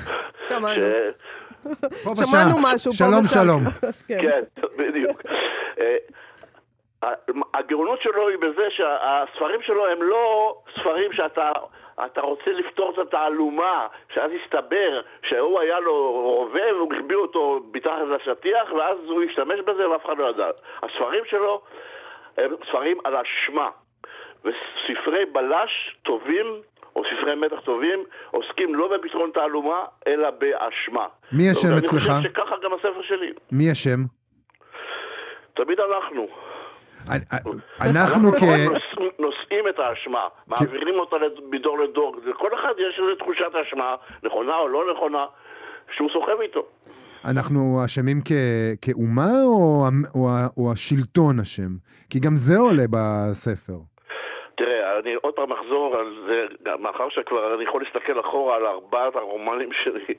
[0.48, 0.74] שמענו.
[0.74, 2.54] ש- שמענו.
[2.62, 3.40] משהו פה שלום, ושם.
[3.40, 3.64] שלום.
[4.08, 4.18] כן.
[4.20, 5.22] כן, בדיוק.
[5.80, 5.96] אה,
[7.54, 11.48] הגאונות שלו היא בזה שהספרים שלו הם לא ספרים שאתה
[12.04, 17.92] אתה רוצה לפתור את התעלומה, שאז יסתבר שהוא היה לו רובה והוא החביא אותו מתחת
[18.08, 20.50] לשטיח ואז הוא השתמש בזה ואף אחד לא ידע.
[20.82, 21.62] הספרים שלו
[22.36, 23.68] הם ספרים על אשמה.
[24.44, 26.46] וספרי בלש טובים,
[26.96, 31.06] או ספרי מתח טובים, עוסקים לא בפתרון תעלומה, אלא באשמה.
[31.32, 32.02] מי ואני אצלך?
[32.02, 33.32] חושב שככה גם הספר שלי.
[33.52, 33.98] מי השם?
[35.54, 36.28] תמיד אנחנו.
[37.80, 38.42] אנחנו כ...
[38.42, 41.16] נוש- נושאים את האשמה, מעבירים אותה
[41.50, 42.16] מדור לדור.
[42.24, 45.26] לכל אחד יש איזו תחושת אשמה, נכונה או לא נכונה,
[45.96, 46.66] שהוא סוחב איתו.
[47.30, 49.30] אנחנו אשמים כ- כאומה
[50.14, 51.70] או, השלטון אשם?
[52.10, 53.78] כי גם זה עולה בספר.
[54.56, 56.44] תראה, אני עוד פעם אחזור על זה,
[56.80, 60.14] מאחר שכבר אני יכול להסתכל אחורה על ארבעת הרומנים שלי,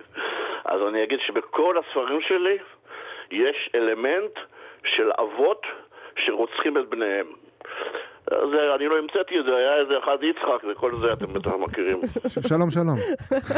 [0.66, 2.58] אז אני אגיד שבכל הספרים שלי
[3.32, 4.34] יש אלמנט
[4.86, 5.62] של אבות
[6.26, 7.26] שרוצחים את בניהם.
[8.30, 12.02] זה, אני לא המצאתי את זה, היה איזה אחד יצחק וכל זה אתם בטח מכירים.
[12.48, 12.96] שלום, שלום.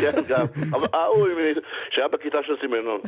[0.01, 0.45] כן, גם.
[0.73, 1.37] אבל ההוא עם-
[1.91, 3.01] שהיה בכיתה של סימנון.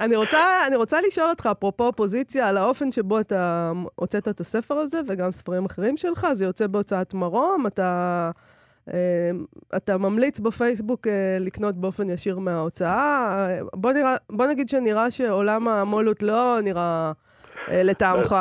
[0.00, 4.74] אני רוצה, אני רוצה לשאול אותך, אפרופו אופוזיציה, על האופן שבו אתה הוצאת את הספר
[4.74, 8.30] הזה, וגם ספרים אחרים שלך, זה יוצא בהוצאת מרום, אתה,
[8.92, 9.30] אה,
[9.76, 13.46] אתה ממליץ בפייסבוק אה, לקנות באופן ישיר מההוצאה.
[13.48, 17.12] אה, בוא, נראה, בוא נגיד שנראה שעולם המו"לות לא נראה
[17.70, 18.36] אה, לטעמך.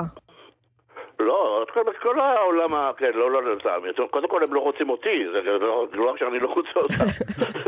[1.20, 1.66] לא,
[2.02, 3.90] כל, העולם, כן, לא, לא, לטעמי.
[4.12, 7.06] קודם כל הם לא רוצים אותי, זה לא לא רק שאני לא רוצה אותם.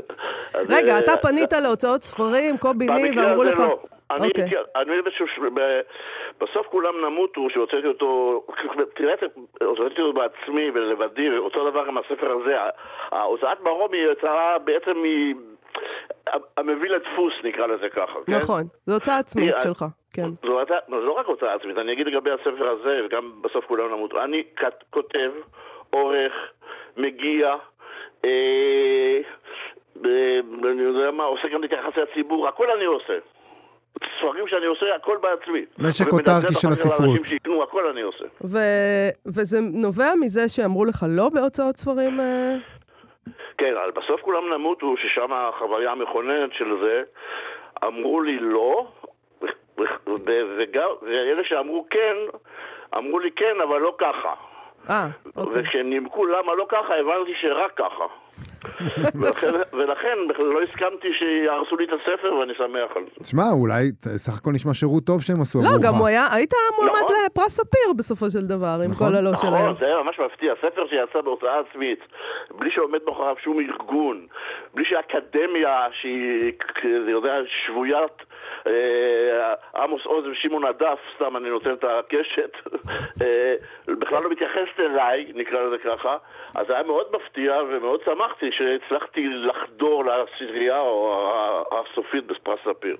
[0.75, 3.59] רגע, אה, אתה פנית להוצאות ספרים, קובי ני, במקרה ואמרו לך...
[3.59, 3.79] לא.
[4.11, 4.49] אני, אוקיי.
[4.49, 5.25] כן, אני באיזשהו,
[6.41, 8.43] בסוף כולם נמותו, שהוצאתי אותו,
[8.95, 9.13] תראה,
[9.65, 12.57] הוצאתי אותו בעצמי ולבדי, ואותו דבר עם הספר הזה.
[13.11, 15.03] ההוצאת מרום היא הוצאה בעצם.
[16.57, 18.37] המביא לדפוס, נקרא לזה ככה, כן?
[18.37, 20.27] נכון, זו הוצאה עצמית היא- שלך, כן.
[20.45, 23.91] זו הייתה, לא, לא רק הוצאה עצמית, אני אגיד לגבי הספר הזה, וגם בסוף כולם
[23.91, 24.11] נמות.
[24.23, 25.31] אני כת- כותב,
[25.89, 26.33] עורך,
[26.97, 27.55] מגיע,
[28.25, 29.19] אה,
[30.01, 33.13] ב- אני יודע מה, עושה גם את יחסי הציבור, הכל אני עושה.
[34.19, 35.65] ספרים שאני עושה, הכל בעצמי.
[35.79, 36.99] משק אוטרקי של הספרות.
[36.99, 38.25] לאנשים שיקנו, הכל אני עושה.
[38.43, 42.19] ו- וזה נובע מזה שאמרו לך לא בהוצאות ספרים?
[43.57, 47.03] כן, אבל בסוף כולם נמותו, ששם החוויה המכוננת של זה,
[47.83, 48.87] אמרו לי לא,
[50.57, 52.15] וגם, ואלה שאמרו כן,
[52.97, 54.33] אמרו לי כן, אבל לא ככה.
[54.89, 55.61] אה, אוקיי.
[55.61, 58.05] וכשהם נימקו למה לא ככה, הבנתי שרק ככה.
[59.21, 63.23] ולכן, ולכן בכלל לא הסכמתי שיהרסו לי את הספר, ואני שמח על זה.
[63.23, 65.85] תשמע, אולי סך הכל נשמע שירות טוב שהם עשו לא, עבורך.
[65.85, 67.15] גם הוא היה, היית מועמד נכון.
[67.25, 69.07] לפרס ספיר בסופו של דבר, עם נכון.
[69.07, 69.53] כל הלא שלהם.
[69.53, 70.53] נכון, זה היה ממש מפתיע.
[70.61, 71.99] ספר שיצא בהוצאה עצמית,
[72.59, 74.27] בלי שעומד מאחוריו שום ארגון,
[74.73, 76.51] בלי שאקדמיה שהיא,
[76.83, 77.33] אני יודע,
[77.65, 78.30] שבוית
[79.75, 82.51] עמוס עוז ושמעון הדף, סתם אני נותן את הקשת,
[83.21, 83.55] אה,
[83.87, 86.17] בכלל לא מתייחסת אליי, נקרא לזה ככה,
[86.55, 90.81] אז היה מאוד מפתיע ומאוד שמחתי שהצלחתי לחדור לסדרייה
[91.71, 92.97] הסופית בפרס ספיר.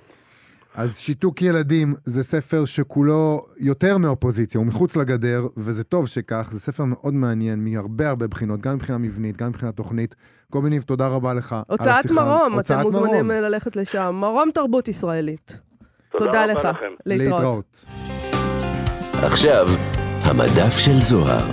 [0.75, 6.59] אז שיתוק ילדים זה ספר שכולו יותר מאופוזיציה, הוא מחוץ לגדר, וזה טוב שכך, זה
[6.59, 10.15] ספר מאוד מעניין מהרבה הרבה בחינות, גם מבחינה מבנית, גם מבחינה תוכנית.
[10.51, 14.15] קובי ניב, תודה רבה לך הוצאת מרום, אתם מוזמנים ללכת לשם.
[14.15, 15.59] מרום תרבות ישראלית.
[16.17, 16.67] תודה לך.
[17.05, 17.85] להתראות.
[19.23, 19.67] עכשיו,
[20.21, 21.49] המדף של זוהר.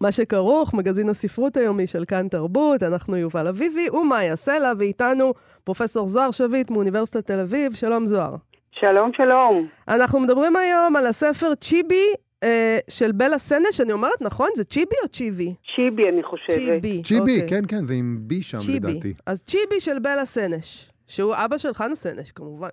[0.00, 5.32] מה שכרוך, מגזין הספרות היומי של כאן תרבות, אנחנו יובל אביבי ומאיה סלע, ואיתנו
[5.64, 7.74] פרופסור זוהר שביט מאוניברסיטת תל אביב.
[7.74, 8.36] שלום זוהר.
[8.80, 9.66] שלום, שלום.
[9.88, 12.06] אנחנו מדברים היום על הספר צ'יבי
[12.44, 14.48] אה, של בלה סנש, אני אומרת נכון?
[14.54, 15.54] זה צ'יבי או צ'יבי?
[15.76, 16.50] צ'יבי, אני חושבת.
[16.50, 17.48] צ'יבי, צ'יבי, אוקיי.
[17.48, 18.90] כן, כן, זה עם בי שם צ'יבי.
[18.90, 19.12] לדעתי.
[19.26, 22.68] אז צ'יבי של בלה סנש, שהוא אבא של חנה סנש, כמובן.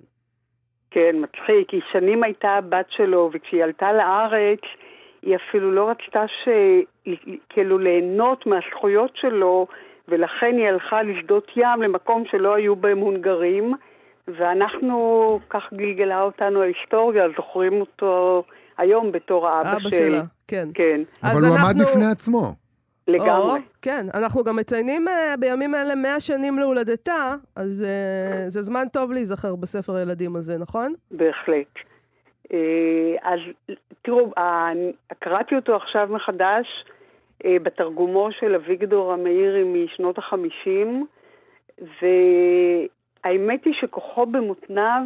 [0.91, 4.59] כן, מצחיק, היא שנים הייתה הבת שלו, וכשהיא עלתה לארץ,
[5.21, 6.49] היא אפילו לא רצתה ש...
[7.49, 9.67] כאילו ליהנות מהזכויות שלו,
[10.07, 13.73] ולכן היא הלכה לשדות ים למקום שלא היו בהם הונגרים,
[14.27, 18.43] ואנחנו, כך גלגלה אותנו ההיסטוריה, זוכרים אותו
[18.77, 19.87] היום בתור האבא של...
[19.87, 20.69] אבא שלה, כן.
[20.73, 21.01] כן.
[21.23, 21.67] אבל הוא אנחנו...
[21.67, 22.53] עמד בפני עצמו.
[23.07, 23.29] לגמרי.
[23.29, 28.87] או, כן, אנחנו גם מציינים uh, בימים האלה 100 שנים להולדתה, אז uh, זה זמן
[28.93, 30.93] טוב להיזכר בספר הילדים הזה, נכון?
[31.11, 31.67] בהחלט.
[32.53, 33.39] אה, אז
[34.01, 34.31] תראו,
[35.19, 36.67] קראתי אותו עכשיו מחדש
[37.45, 41.05] אה, בתרגומו של אביגדור המאירי משנות החמישים,
[41.79, 45.03] והאמת היא שכוחו במותניו,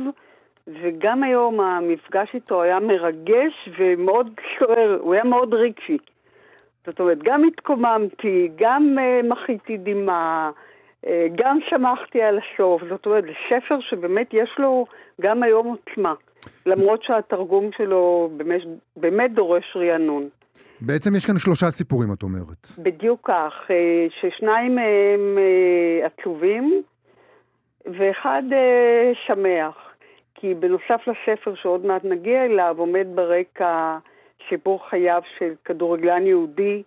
[0.68, 4.28] וגם היום המפגש איתו היה מרגש ומאוד
[4.60, 5.98] סוער, הוא היה מאוד רגשי.
[6.86, 10.52] זאת אומרת, גם התקוממתי, גם uh, מחיתי דמעה,
[11.06, 12.82] uh, גם שמחתי על הסוף.
[12.90, 14.86] זאת אומרת, זה ספר שבאמת יש לו
[15.22, 16.14] גם היום עוצמה.
[16.66, 18.62] למרות שהתרגום שלו באמת,
[18.98, 20.30] באמת דורש רענון.
[20.82, 22.68] בעצם יש כאן שלושה סיפורים, את אומרת.
[22.78, 26.84] בדיוק כך, אה, ששניים מהם אה, עצובים
[27.86, 29.87] ואחד אה, שמח.
[30.40, 33.98] כי בנוסף לספר שעוד מעט נגיע אליו, עומד ברקע
[34.50, 36.84] סיפור חייו של כדורגלן יהודי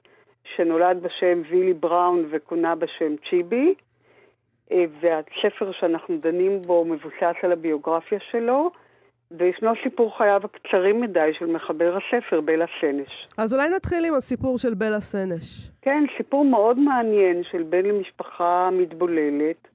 [0.56, 3.74] שנולד בשם וילי בראון וכונה בשם צ'יבי,
[4.70, 8.70] והספר שאנחנו דנים בו מבוסס על הביוגרפיה שלו.
[9.38, 13.28] וישנו סיפור חייו הקצרים מדי של מחבר הספר, בלה סנש.
[13.38, 15.70] אז אולי נתחיל עם הסיפור של בלה סנש.
[15.82, 19.68] כן, סיפור מאוד מעניין של בן למשפחה מתבוללת,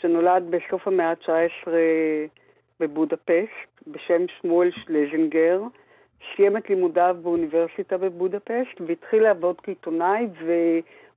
[0.00, 1.68] שנולד בסוף המאה ה-19
[2.80, 5.62] בבודפשט, בשם שמואל שלזינגר.
[6.36, 10.26] סיים את לימודיו באוניברסיטה בבודפשט והתחיל לעבוד כעיתונאי,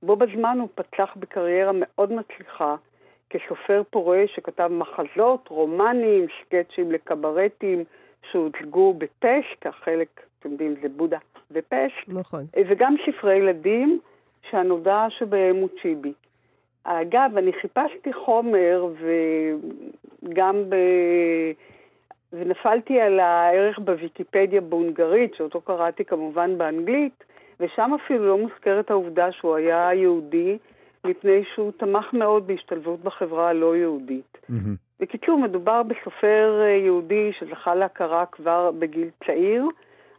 [0.02, 2.76] ובו בזמן הוא פצח בקריירה מאוד מצליחה.
[3.30, 7.84] כסופר פורה שכתב מחזות, רומנים, סקצ'ים לקברטים
[8.30, 11.18] שהוצגו בפשט, החלק, אתם יודעים, זה בודה
[11.50, 12.08] ופשט.
[12.08, 12.44] נכון.
[12.68, 14.00] וגם ספרי ילדים,
[14.50, 16.12] שהנודע שבהם הוא צ'יבי.
[16.84, 18.86] אגב, אני חיפשתי חומר
[20.22, 20.76] וגם ב...
[22.32, 27.24] ונפלתי על הערך בוויקיפדיה בהונגרית, שאותו קראתי כמובן באנגלית,
[27.60, 30.58] ושם אפילו לא מוזכרת העובדה שהוא היה יהודי,
[31.04, 34.38] מפני שהוא תמך מאוד בהשתלבות בחברה הלא יהודית.
[34.50, 34.76] Mm-hmm.
[35.00, 39.66] בקיצור, מדובר בסופר אה, יהודי שזכה להכרה כבר בגיל צעיר,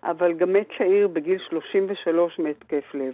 [0.04, 3.14] אבל גם מת צעיר בגיל 33 מהתקף לב.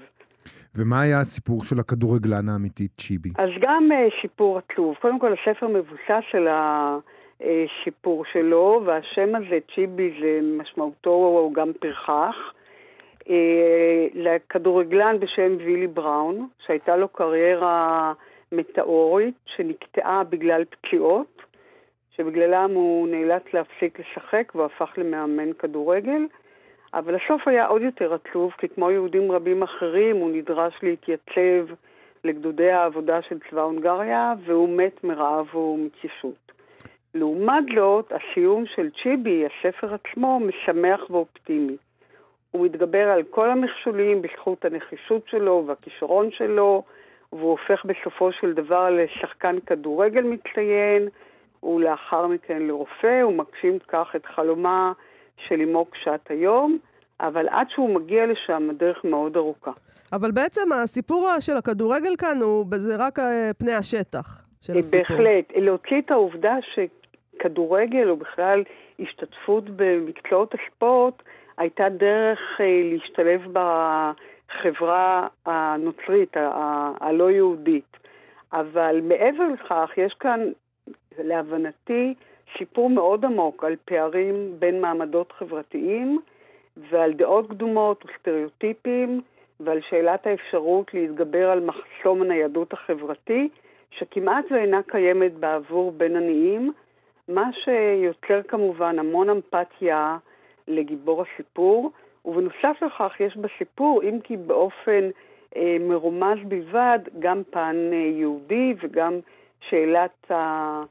[0.75, 3.29] ומה היה הסיפור של הכדורגלן האמיתי, צ'יבי?
[3.37, 4.95] אז גם uh, סיפור עצוב.
[5.01, 6.47] קודם כל, הספר מבוסס על
[7.41, 12.35] הסיפור שלו, והשם הזה, צ'יבי, זה משמעותו גם פרחח.
[13.29, 18.13] אה, לכדורגלן בשם וילי בראון, שהייתה לו קריירה
[18.51, 21.41] מטאורית, שנקטעה בגלל פציעות,
[22.15, 26.21] שבגללם הוא נאלץ להפסיק לשחק והפך למאמן כדורגל.
[26.93, 31.73] אבל הסוף היה עוד יותר עצוב, כי כמו יהודים רבים אחרים, הוא נדרש להתייצב
[32.23, 36.51] לגדודי העבודה של צבא הונגריה, והוא מת מרעב ומתיישות.
[37.13, 41.77] לעומת זאת, הסיום של צ'יבי, הספר עצמו, משמח ואופטימי.
[42.51, 46.83] הוא מתגבר על כל המכשולים בזכות הנחישות שלו והכישרון שלו,
[47.33, 51.07] והוא הופך בסופו של דבר לשחקן כדורגל מצטיין,
[51.63, 54.91] ולאחר מכן לרופא, הוא מגשים כך את חלומה
[55.47, 56.77] של אמו קשת היום,
[57.19, 59.71] אבל עד שהוא מגיע לשם הדרך מאוד ארוכה.
[60.13, 65.17] אבל בעצם הסיפור של הכדורגל כאן הוא, זה רק אה, פני השטח של הסיפור.
[65.17, 65.51] בהחלט.
[65.55, 68.63] להוציא את העובדה שכדורגל, או בכלל
[68.99, 71.23] השתתפות במקצועות הספורט,
[71.57, 76.37] הייתה דרך אה, להשתלב בחברה הנוצרית,
[76.99, 77.97] הלא יהודית.
[78.53, 80.39] אבל מעבר לכך, יש כאן
[81.19, 82.13] להבנתי,
[82.57, 86.19] שיפור מאוד עמוק על פערים בין מעמדות חברתיים
[86.89, 89.21] ועל דעות קדומות וסטריאוטיפים
[89.59, 93.49] ועל שאלת האפשרות להתגבר על מחסום הניידות החברתי,
[93.91, 96.73] שכמעט ואינה קיימת בעבור בין עניים,
[97.27, 100.17] מה שיוצר כמובן המון אמפתיה
[100.67, 101.91] לגיבור הסיפור,
[102.25, 105.09] ובנוסף לכך יש בסיפור, אם כי באופן
[105.55, 109.19] אה, מרומז בלבד, גם פן אה, יהודי וגם
[109.69, 110.83] שאלת היחס אה,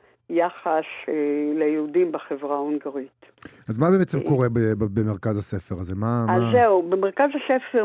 [1.55, 3.27] ליהודים בחברה ההונגרית.
[3.69, 5.95] אז מה בעצם קורה ב- ב- במרכז הספר הזה?
[5.97, 6.27] מה...
[6.29, 6.53] אז מה...
[6.53, 7.85] זהו, במרכז הספר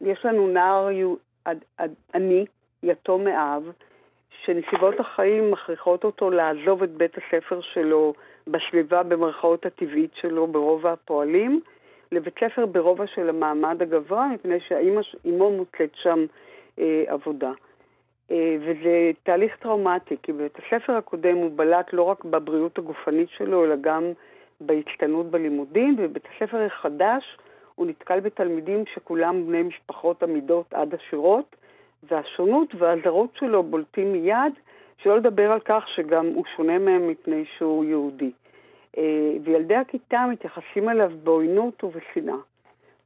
[0.00, 0.88] יש לנו נער
[2.14, 2.46] עני,
[2.82, 3.62] יתום מאב,
[4.44, 8.14] שנסיבות החיים מכריחות אותו לעזוב את בית הספר שלו
[8.46, 11.60] בסביבה במרכאות הטבעית שלו ברובע הפועלים,
[12.12, 16.24] לבית ספר ברובע של המעמד הגבוה, מפני שאימו מוצאת שם
[16.78, 17.52] אה, עבודה.
[18.30, 23.64] אה, וזה תהליך טראומטי, כי בבית הספר הקודם הוא בלט לא רק בבריאות הגופנית שלו,
[23.64, 24.12] אלא גם
[24.60, 27.38] בהצטיינות בלימודים, ובבית הספר החדש
[27.74, 31.56] הוא נתקל בתלמידים שכולם בני משפחות עמידות עד עשירות,
[32.02, 34.52] והשונות והזרות שלו בולטים מיד,
[34.98, 38.30] שלא לדבר על כך שגם הוא שונה מהם מפני שהוא יהודי.
[38.98, 42.36] אה, וילדי הכיתה מתייחסים אליו בעוינות ובשנאה.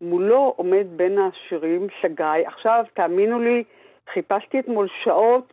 [0.01, 2.47] מולו עומד בין השירים שגיא.
[2.47, 3.65] עכשיו, תאמינו לי,
[4.15, 5.53] חיפשתי אתמול שעות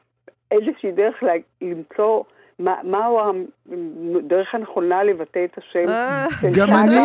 [0.51, 2.23] איזושהי דרך לה- למצוא
[2.59, 3.19] מה- מהו
[4.19, 6.67] הדרך הנכונה לבטא את השם אה, של גם.
[6.83, 6.95] אני.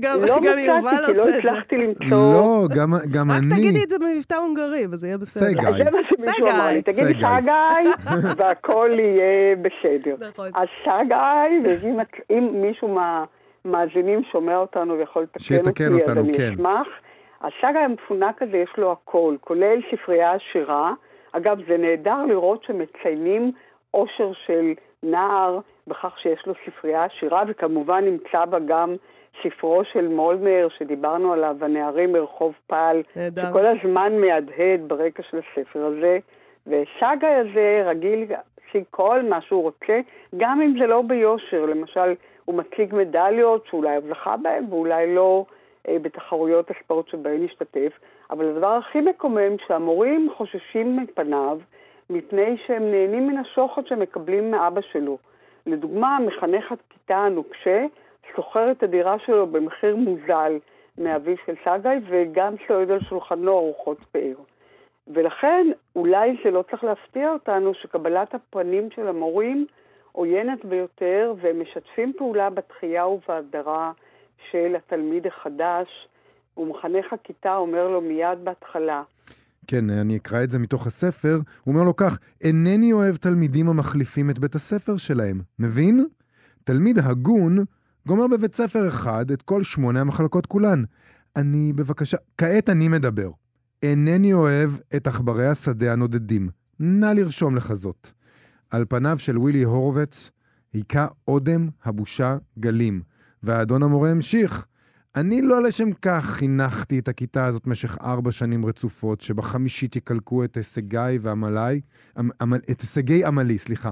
[0.00, 1.38] גם- לא גם יובל מצאתי, כי עושה לא את זה.
[1.38, 2.32] הצלחתי למצוא...
[2.32, 3.54] לא, גם, גם רק אני...
[3.56, 5.44] תגידי את זה במבטא הונגרי, וזה יהיה בסדר.
[5.46, 5.66] סגי.
[5.66, 6.46] אז זה מה שמישהו.
[6.46, 7.24] אמר לי, תגידי סגי.
[8.38, 10.16] והכל יהיה בסדר.
[10.30, 10.48] נכון.
[10.54, 11.68] אז סגי,
[12.30, 12.96] ואם מישהו
[13.64, 16.42] מהמאזינים שומע אותנו ויכול לתקן אותי, אז אני כן.
[16.54, 16.86] אשמח.
[17.40, 20.92] הסגי המפונק הזה יש לו הכל, כולל ספרייה עשירה.
[21.32, 23.52] אגב, זה נהדר לראות שמציינים
[23.90, 24.72] עושר של
[25.02, 28.96] נער בכך שיש לו ספרייה עשירה, וכמובן נמצא בה גם
[29.42, 33.42] ספרו של מולנר, שדיברנו עליו, הנערים מרחוב פעל, נהדר.
[33.42, 36.18] שכל הזמן מהדהד ברקע של הספר הזה,
[36.66, 40.00] ושגי הזה רגיל להשיג כל מה שהוא רוצה,
[40.36, 41.66] גם אם זה לא ביושר.
[41.66, 45.44] למשל, הוא מציג מדליות שאולי הוא זכה בהן ואולי לא
[46.02, 47.92] בתחרויות הספורט שבהן השתתף,
[48.30, 51.58] אבל הדבר הכי מקומם שהמורים חוששים מפניו
[52.10, 55.18] מפני שהם נהנים מן השוחד שהם מקבלים מאבא שלו.
[55.66, 57.86] לדוגמה, מחנך הכיתה הנוקשה
[58.36, 60.58] שוכר את הדירה שלו במחיר מוזל
[60.98, 64.34] מאביו של סגי, וגם צועד על שולחנו ארוחות פאר.
[65.08, 69.66] ולכן, אולי זה לא צריך להפתיע אותנו שקבלת הפנים של המורים
[70.12, 73.92] עוינת ביותר, והם משתפים פעולה בתחייה ובהדרה
[74.50, 76.08] של התלמיד החדש,
[76.56, 79.02] ומחנך הכיתה אומר לו מיד בהתחלה,
[79.70, 81.38] כן, אני אקרא את זה מתוך הספר.
[81.64, 85.40] הוא אומר לו כך, אינני אוהב תלמידים המחליפים את בית הספר שלהם.
[85.58, 86.06] מבין?
[86.64, 87.58] תלמיד הגון
[88.06, 90.84] גומר בבית ספר אחד את כל שמונה המחלקות כולן.
[91.36, 93.30] אני, בבקשה, כעת אני מדבר.
[93.82, 96.48] אינני אוהב את עכברי השדה הנודדים.
[96.80, 98.10] נא לרשום לך זאת.
[98.70, 100.30] על פניו של ווילי הורוביץ
[100.72, 103.02] היכה אודם הבושה גלים,
[103.42, 104.66] והאדון המורה המשיך.
[105.16, 110.56] אני לא לשם כך חינכתי את הכיתה הזאת במשך ארבע שנים רצופות, שבחמישית יקלקו את
[110.56, 111.80] הישגיי ועמליי,
[112.18, 113.90] עמ- עמ- את הישגי עמלי, סליחה.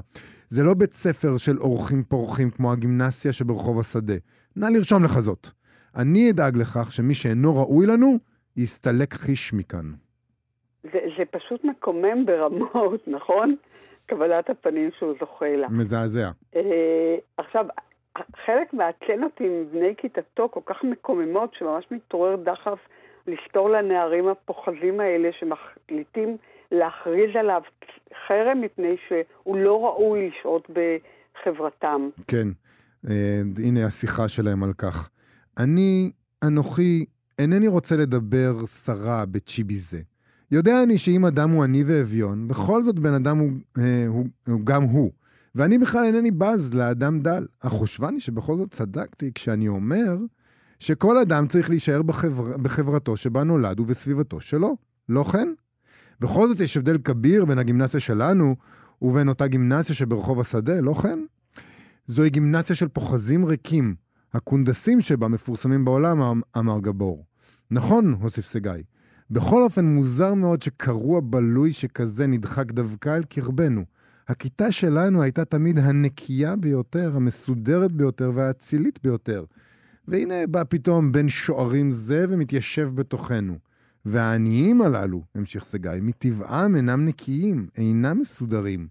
[0.49, 4.15] זה לא בית ספר של אורחים פורחים כמו הגימנסיה שברחוב השדה.
[4.57, 5.49] נא לרשום לך זאת.
[5.97, 8.19] אני אדאג לכך שמי שאינו ראוי לנו,
[8.57, 9.93] יסתלק חיש מכאן.
[10.83, 13.57] זה, זה פשוט מקומם ברמות, נכון?
[14.07, 15.69] קבלת הפנים שהוא זוכה לה.
[15.69, 16.31] מזעזע.
[16.57, 16.63] אה,
[17.37, 17.65] עכשיו,
[18.47, 22.79] חלק מהצנות עם בני כיתתו כל כך מקוממות, שממש מתעורר דחף
[23.27, 26.37] לפתור לנערים הפוחזים האלה, שמחליטים
[26.73, 27.63] להכריז עליו
[28.27, 32.09] חרם מפני שהוא לא ראוי לשהות בחברתם.
[32.29, 32.49] כן,
[33.09, 35.11] אה, הנה השיחה שלהם על כך.
[35.59, 36.11] אני,
[36.45, 37.05] אנוכי,
[37.39, 40.01] אינני רוצה לדבר סרה בצ'יבי זה.
[40.51, 44.61] יודע אני שאם אדם הוא עני ואביון, בכל זאת בן אדם הוא, אה, הוא, הוא
[44.65, 45.11] גם הוא.
[45.57, 47.47] ואני בכלל אינני בז לאדם דל.
[47.61, 50.17] אך חושבני שבכל זאת צדקתי כשאני אומר
[50.81, 54.77] שכל אדם צריך להישאר בחבר, בחברתו שבה נולד ובסביבתו שלו.
[55.09, 55.49] לא כן?
[56.21, 58.57] בכל זאת יש הבדל כביר בין הגימנסיה שלנו
[59.03, 61.19] ובין אותה גימנסיה שברחוב השדה, לא כן?
[62.07, 63.95] זוהי גימנסיה של פוחזים ריקים.
[64.35, 67.25] הקונדסים שבה מפורסמים בעולם, אמ- אמר גבור.
[67.71, 68.83] נכון, הוסיף סגי.
[69.31, 73.85] בכל אופן, מוזר מאוד שקרוע בלוי שכזה נדחק דווקא אל קרבנו.
[74.29, 79.45] הכיתה שלנו הייתה תמיד הנקייה ביותר, המסודרת ביותר והאצילית ביותר.
[80.09, 83.59] והנה בא פתאום בן שוערים זה ומתיישב בתוכנו.
[84.05, 88.89] והעניים הללו, המשיך סגי, מטבעם אינם נקיים, אינם מסודרים.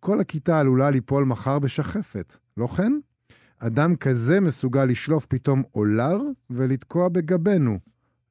[0.00, 2.92] כל הכיתה עלולה ליפול מחר בשחפת, לא כן?
[3.58, 6.18] אדם כזה מסוגל לשלוף פתאום אולר
[6.50, 7.78] ולתקוע בגבנו.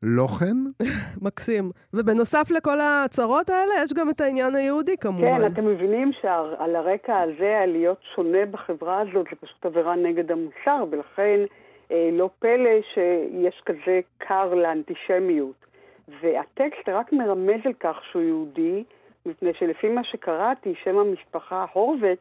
[0.04, 0.86] לא כן?
[1.26, 1.72] מקסים.
[1.94, 5.28] ובנוסף לכל הצרות האלה, יש גם את העניין היהודי כמובן.
[5.28, 10.86] כן, אתם מבינים שעל הרקע הזה, להיות שונה בחברה הזאת, זה פשוט עבירה נגד המוסר,
[10.92, 11.40] ולכן
[11.92, 15.66] אה, לא פלא שיש כזה קר לאנטישמיות.
[16.22, 18.84] והטקסט רק מרמז על כך שהוא יהודי,
[19.26, 22.20] מפני שלפי מה שקראתי, שם המשפחה הורוביץ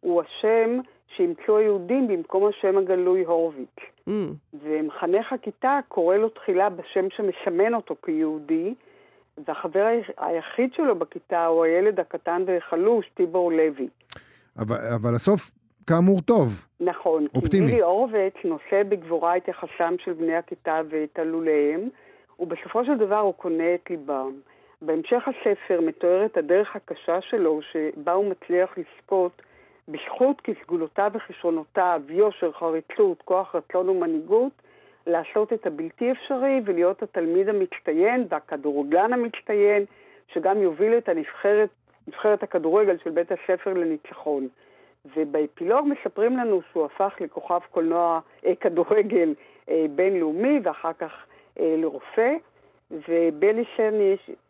[0.00, 0.80] הוא השם
[1.16, 3.76] שימצאו היהודים במקום השם הגלוי הורוביץ.
[4.08, 4.10] Mm.
[4.62, 8.74] ומחנך הכיתה קורא לו תחילה בשם שמסמן אותו כיהודי,
[9.46, 9.86] והחבר
[10.18, 13.88] היחיד שלו בכיתה הוא הילד הקטן והחלוש, טיבור לוי.
[14.58, 15.40] אבל, אבל הסוף,
[15.86, 16.64] כאמור, טוב.
[16.80, 17.26] נכון.
[17.34, 17.66] אופטימי.
[17.66, 21.88] כי גילי הורוביץ נושא בגבורה את יחסם של בני הכיתה ואת עלוליהם,
[22.40, 24.32] ובסופו של דבר הוא קונה את ליבם.
[24.82, 29.42] בהמשך הספר מתוארת הדרך הקשה שלו, שבה הוא מצליח לזכות
[29.88, 34.52] בזכות כסגולותיו וכישרונותיו, יושר, חריצות, כוח רצון ומנהיגות,
[35.06, 39.84] לעשות את הבלתי אפשרי ולהיות התלמיד המצטיין והכדורגלן המצטיין,
[40.32, 41.68] שגם יוביל את הנבחרת,
[42.08, 44.48] נבחרת הכדורגל של בית הספר לניצחון.
[45.16, 49.34] ובאפילוג מספרים לנו שהוא הפך לכוכב קולנוע, אה, כדורגל
[49.68, 51.12] אה, בינלאומי ואחר כך
[51.60, 52.34] אה, לרופא,
[52.90, 53.94] ובלישן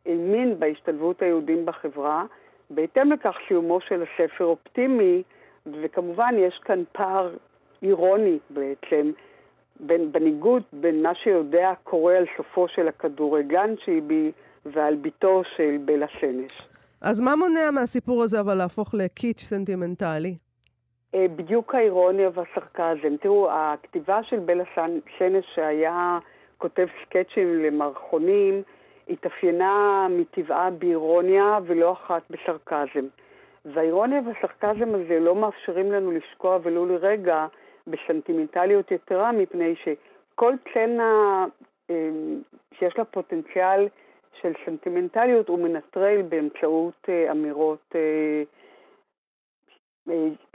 [0.06, 2.24] האמין בהשתלבות היהודים בחברה.
[2.70, 5.22] בהתאם לכך סיומו של הספר אופטימי,
[5.66, 7.36] וכמובן יש כאן פער
[7.82, 9.10] אירוני בעצם,
[9.80, 14.32] בין, בניגוד בין מה שיודע קורה על סופו של הכדורגלן שיבי
[14.66, 16.68] ועל ביתו של בלה סנש.
[17.00, 20.36] אז מה מונע מהסיפור הזה אבל להפוך לקיץ' סנטימנטלי?
[21.14, 23.16] אה, בדיוק האירוניה והסרקזם.
[23.20, 24.64] תראו, הכתיבה של בלה
[25.18, 26.18] סנש שהיה
[26.58, 28.62] כותב סקצ'ים למערכונים,
[29.08, 33.06] התאפיינה מטבעה באירוניה ולא אחת בסרקזם.
[33.64, 37.46] והאירוניה והסרקזם הזה לא מאפשרים לנו לשקוע ולו לרגע
[37.86, 41.44] בסנטימנטליות יתרה, מפני שכל צנע
[41.90, 42.10] אה,
[42.78, 43.88] שיש לה פוטנציאל
[44.40, 48.42] של סנטימנטליות הוא מנטרל באמצעות אה, אמירות אה,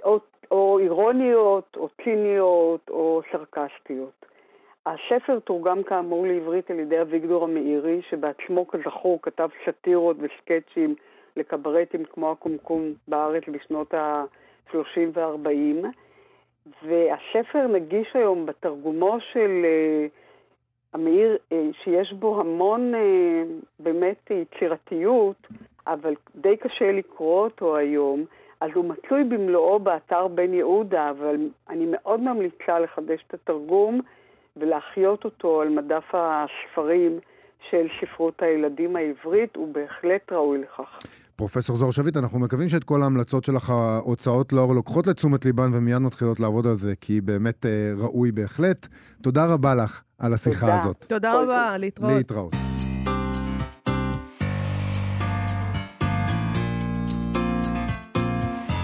[0.04, 0.20] או,
[0.52, 4.26] או אירוניות, או ציניות, או סרקסטיות.
[4.86, 10.96] הספר תורגם כאמור לעברית על ידי אביגדור המאירי, שבעצמו כזכור כתב סאטירות וסקצ'ים
[11.38, 15.88] לקברטים כמו הקומקום בארץ בשנות ה-30 וה-40,
[16.84, 20.10] והספר נגיש היום בתרגומו של uh,
[20.94, 21.54] המאיר, uh,
[21.84, 25.48] שיש בו המון uh, באמת יצירתיות,
[25.88, 28.26] אבל די קשה לקרוא אותו היום.
[28.62, 34.02] אז הוא מצוי במלואו באתר בן יהודה, אבל אני מאוד ממליצה לחדש את התרגום.
[34.58, 37.20] ולהחיות אותו על מדף הספרים
[37.70, 40.98] של ספרות הילדים העברית, הוא בהחלט ראוי לכך.
[41.36, 45.98] פרופסור זוהר שביט, אנחנו מקווים שאת כל ההמלצות שלך, ההוצאות לאור לוקחות לתשומת ליבן ומיד
[45.98, 48.88] מתחילות לעבוד על זה, כי באמת אה, ראוי בהחלט.
[49.22, 50.82] תודה רבה לך על השיחה תודה.
[50.82, 51.06] הזאת.
[51.10, 52.12] תודה רבה, להתראות.
[52.12, 52.54] להתראות.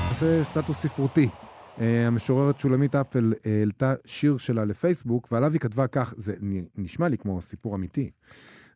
[0.09, 1.29] נעשה סטטוס ספרותי.
[1.79, 6.33] אה, המשוררת שולמית אפל אה, העלתה שיר שלה לפייסבוק, ועליו היא כתבה כך, זה
[6.77, 8.09] נשמע לי כמו סיפור אמיתי.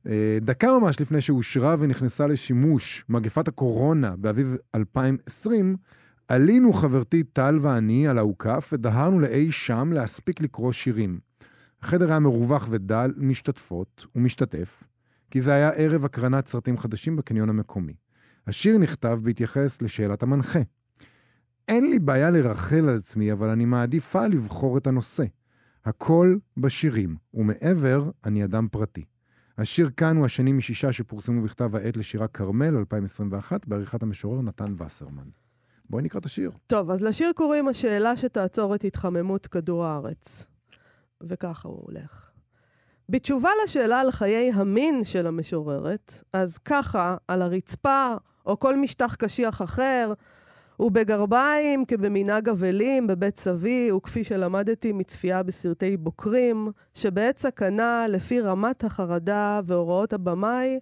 [0.07, 5.75] אה, דקה ממש לפני שאושרה ונכנסה לשימוש מגפת הקורונה באביב 2020,
[6.27, 11.19] עלינו חברתי טל ואני על האוכף ודהרנו לאי שם להספיק לקרוא שירים.
[11.81, 14.83] החדר היה מרווח ודל משתתפות ומשתתף,
[15.31, 17.93] כי זה היה ערב הקרנת סרטים חדשים בקניון המקומי.
[18.47, 20.59] השיר נכתב בהתייחס לשאלת המנחה.
[21.67, 25.23] אין לי בעיה לרחל על עצמי, אבל אני מעדיפה לבחור את הנושא.
[25.85, 29.05] הכל בשירים, ומעבר, אני אדם פרטי.
[29.57, 35.27] השיר כאן הוא השני משישה שפורסמו בכתב העת לשירה כרמל 2021, בעריכת המשורר נתן וסרמן.
[35.89, 36.51] בואי נקרא את השיר.
[36.67, 40.45] טוב, אז לשיר קוראים השאלה שתעצור את התחממות כדור הארץ.
[41.21, 42.29] וככה הוא הולך.
[43.09, 48.13] בתשובה לשאלה על חיי המין של המשוררת, אז ככה, על הרצפה,
[48.45, 50.13] או כל משטח קשיח אחר,
[50.79, 59.61] ובגרביים כבמנהג אבלים בבית סבי, וכפי שלמדתי מצפייה בסרטי בוקרים, שבעת סכנה, לפי רמת החרדה
[59.67, 60.79] והוראות הבמאי,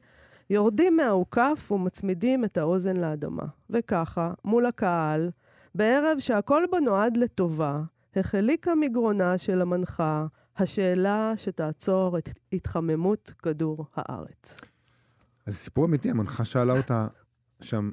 [0.49, 3.43] יורדים מהאוכף ומצמידים את האוזן לאדמה.
[3.69, 5.29] וככה, מול הקהל,
[5.75, 7.81] בערב שהכל בו נועד לטובה,
[8.15, 10.25] החליקה מגרונה של המנחה
[10.57, 14.61] השאלה שתעצור את התחממות כדור הארץ.
[15.45, 17.07] אז סיפור אמיתי, המנחה שאלה אותה
[17.61, 17.91] שם,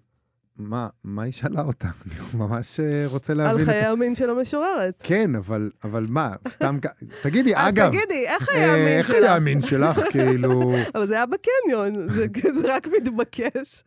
[0.59, 1.89] מה, מה היא שאלה אותה?
[2.07, 3.61] אני ממש אה, רוצה להבין.
[3.61, 5.03] על חיי המין של המשוררת.
[5.05, 6.87] כן, אבל, אבל מה, סתם כ...
[7.23, 7.85] תגידי, אגב...
[7.85, 9.11] אז תגידי, איך חיי המין שלך?
[9.11, 10.75] איך חיי המין שלך, כאילו...
[10.95, 12.27] אבל זה היה בקניון, זה,
[12.61, 13.85] זה רק מתבקש.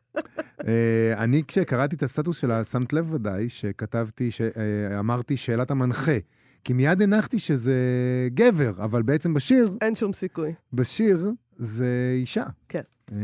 [0.67, 4.29] אה, אני, כשקראתי את הסטטוס שלה, שמת לב ודאי, שכתבתי,
[4.99, 6.17] אמרתי שאלת המנחה.
[6.63, 7.75] כי מיד הנחתי שזה
[8.27, 9.69] גבר, אבל בעצם בשיר...
[9.81, 10.53] אין שום סיכוי.
[10.73, 12.45] בשיר זה אישה.
[12.69, 12.81] כן.
[13.11, 13.17] אה,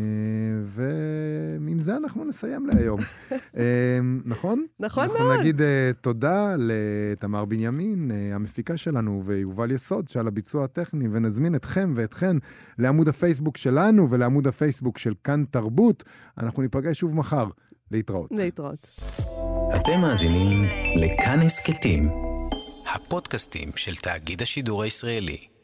[0.66, 3.00] ועם זה אנחנו נסיים להיום.
[3.58, 4.66] אה, נכון?
[4.80, 5.18] נכון מאוד.
[5.18, 11.94] אנחנו נגיד אה, תודה לתמר בנימין, המפיקה שלנו, ויובל יסוד, שעל הביצוע הטכני, ונזמין אתכם
[11.96, 12.38] ואתכן
[12.80, 16.04] לעמוד הפייסבוק שלנו ולעמוד הפייסבוק של כאן תרבות.
[16.38, 17.48] אנחנו ניפגש שוב מחר.
[17.92, 18.32] להתראות.
[18.32, 18.88] להתראות.
[19.76, 20.64] אתם מאזינים
[20.96, 22.10] לכאן הסכתים,
[22.96, 25.57] הפודקאסטים של תאגיד השידור הישראלי.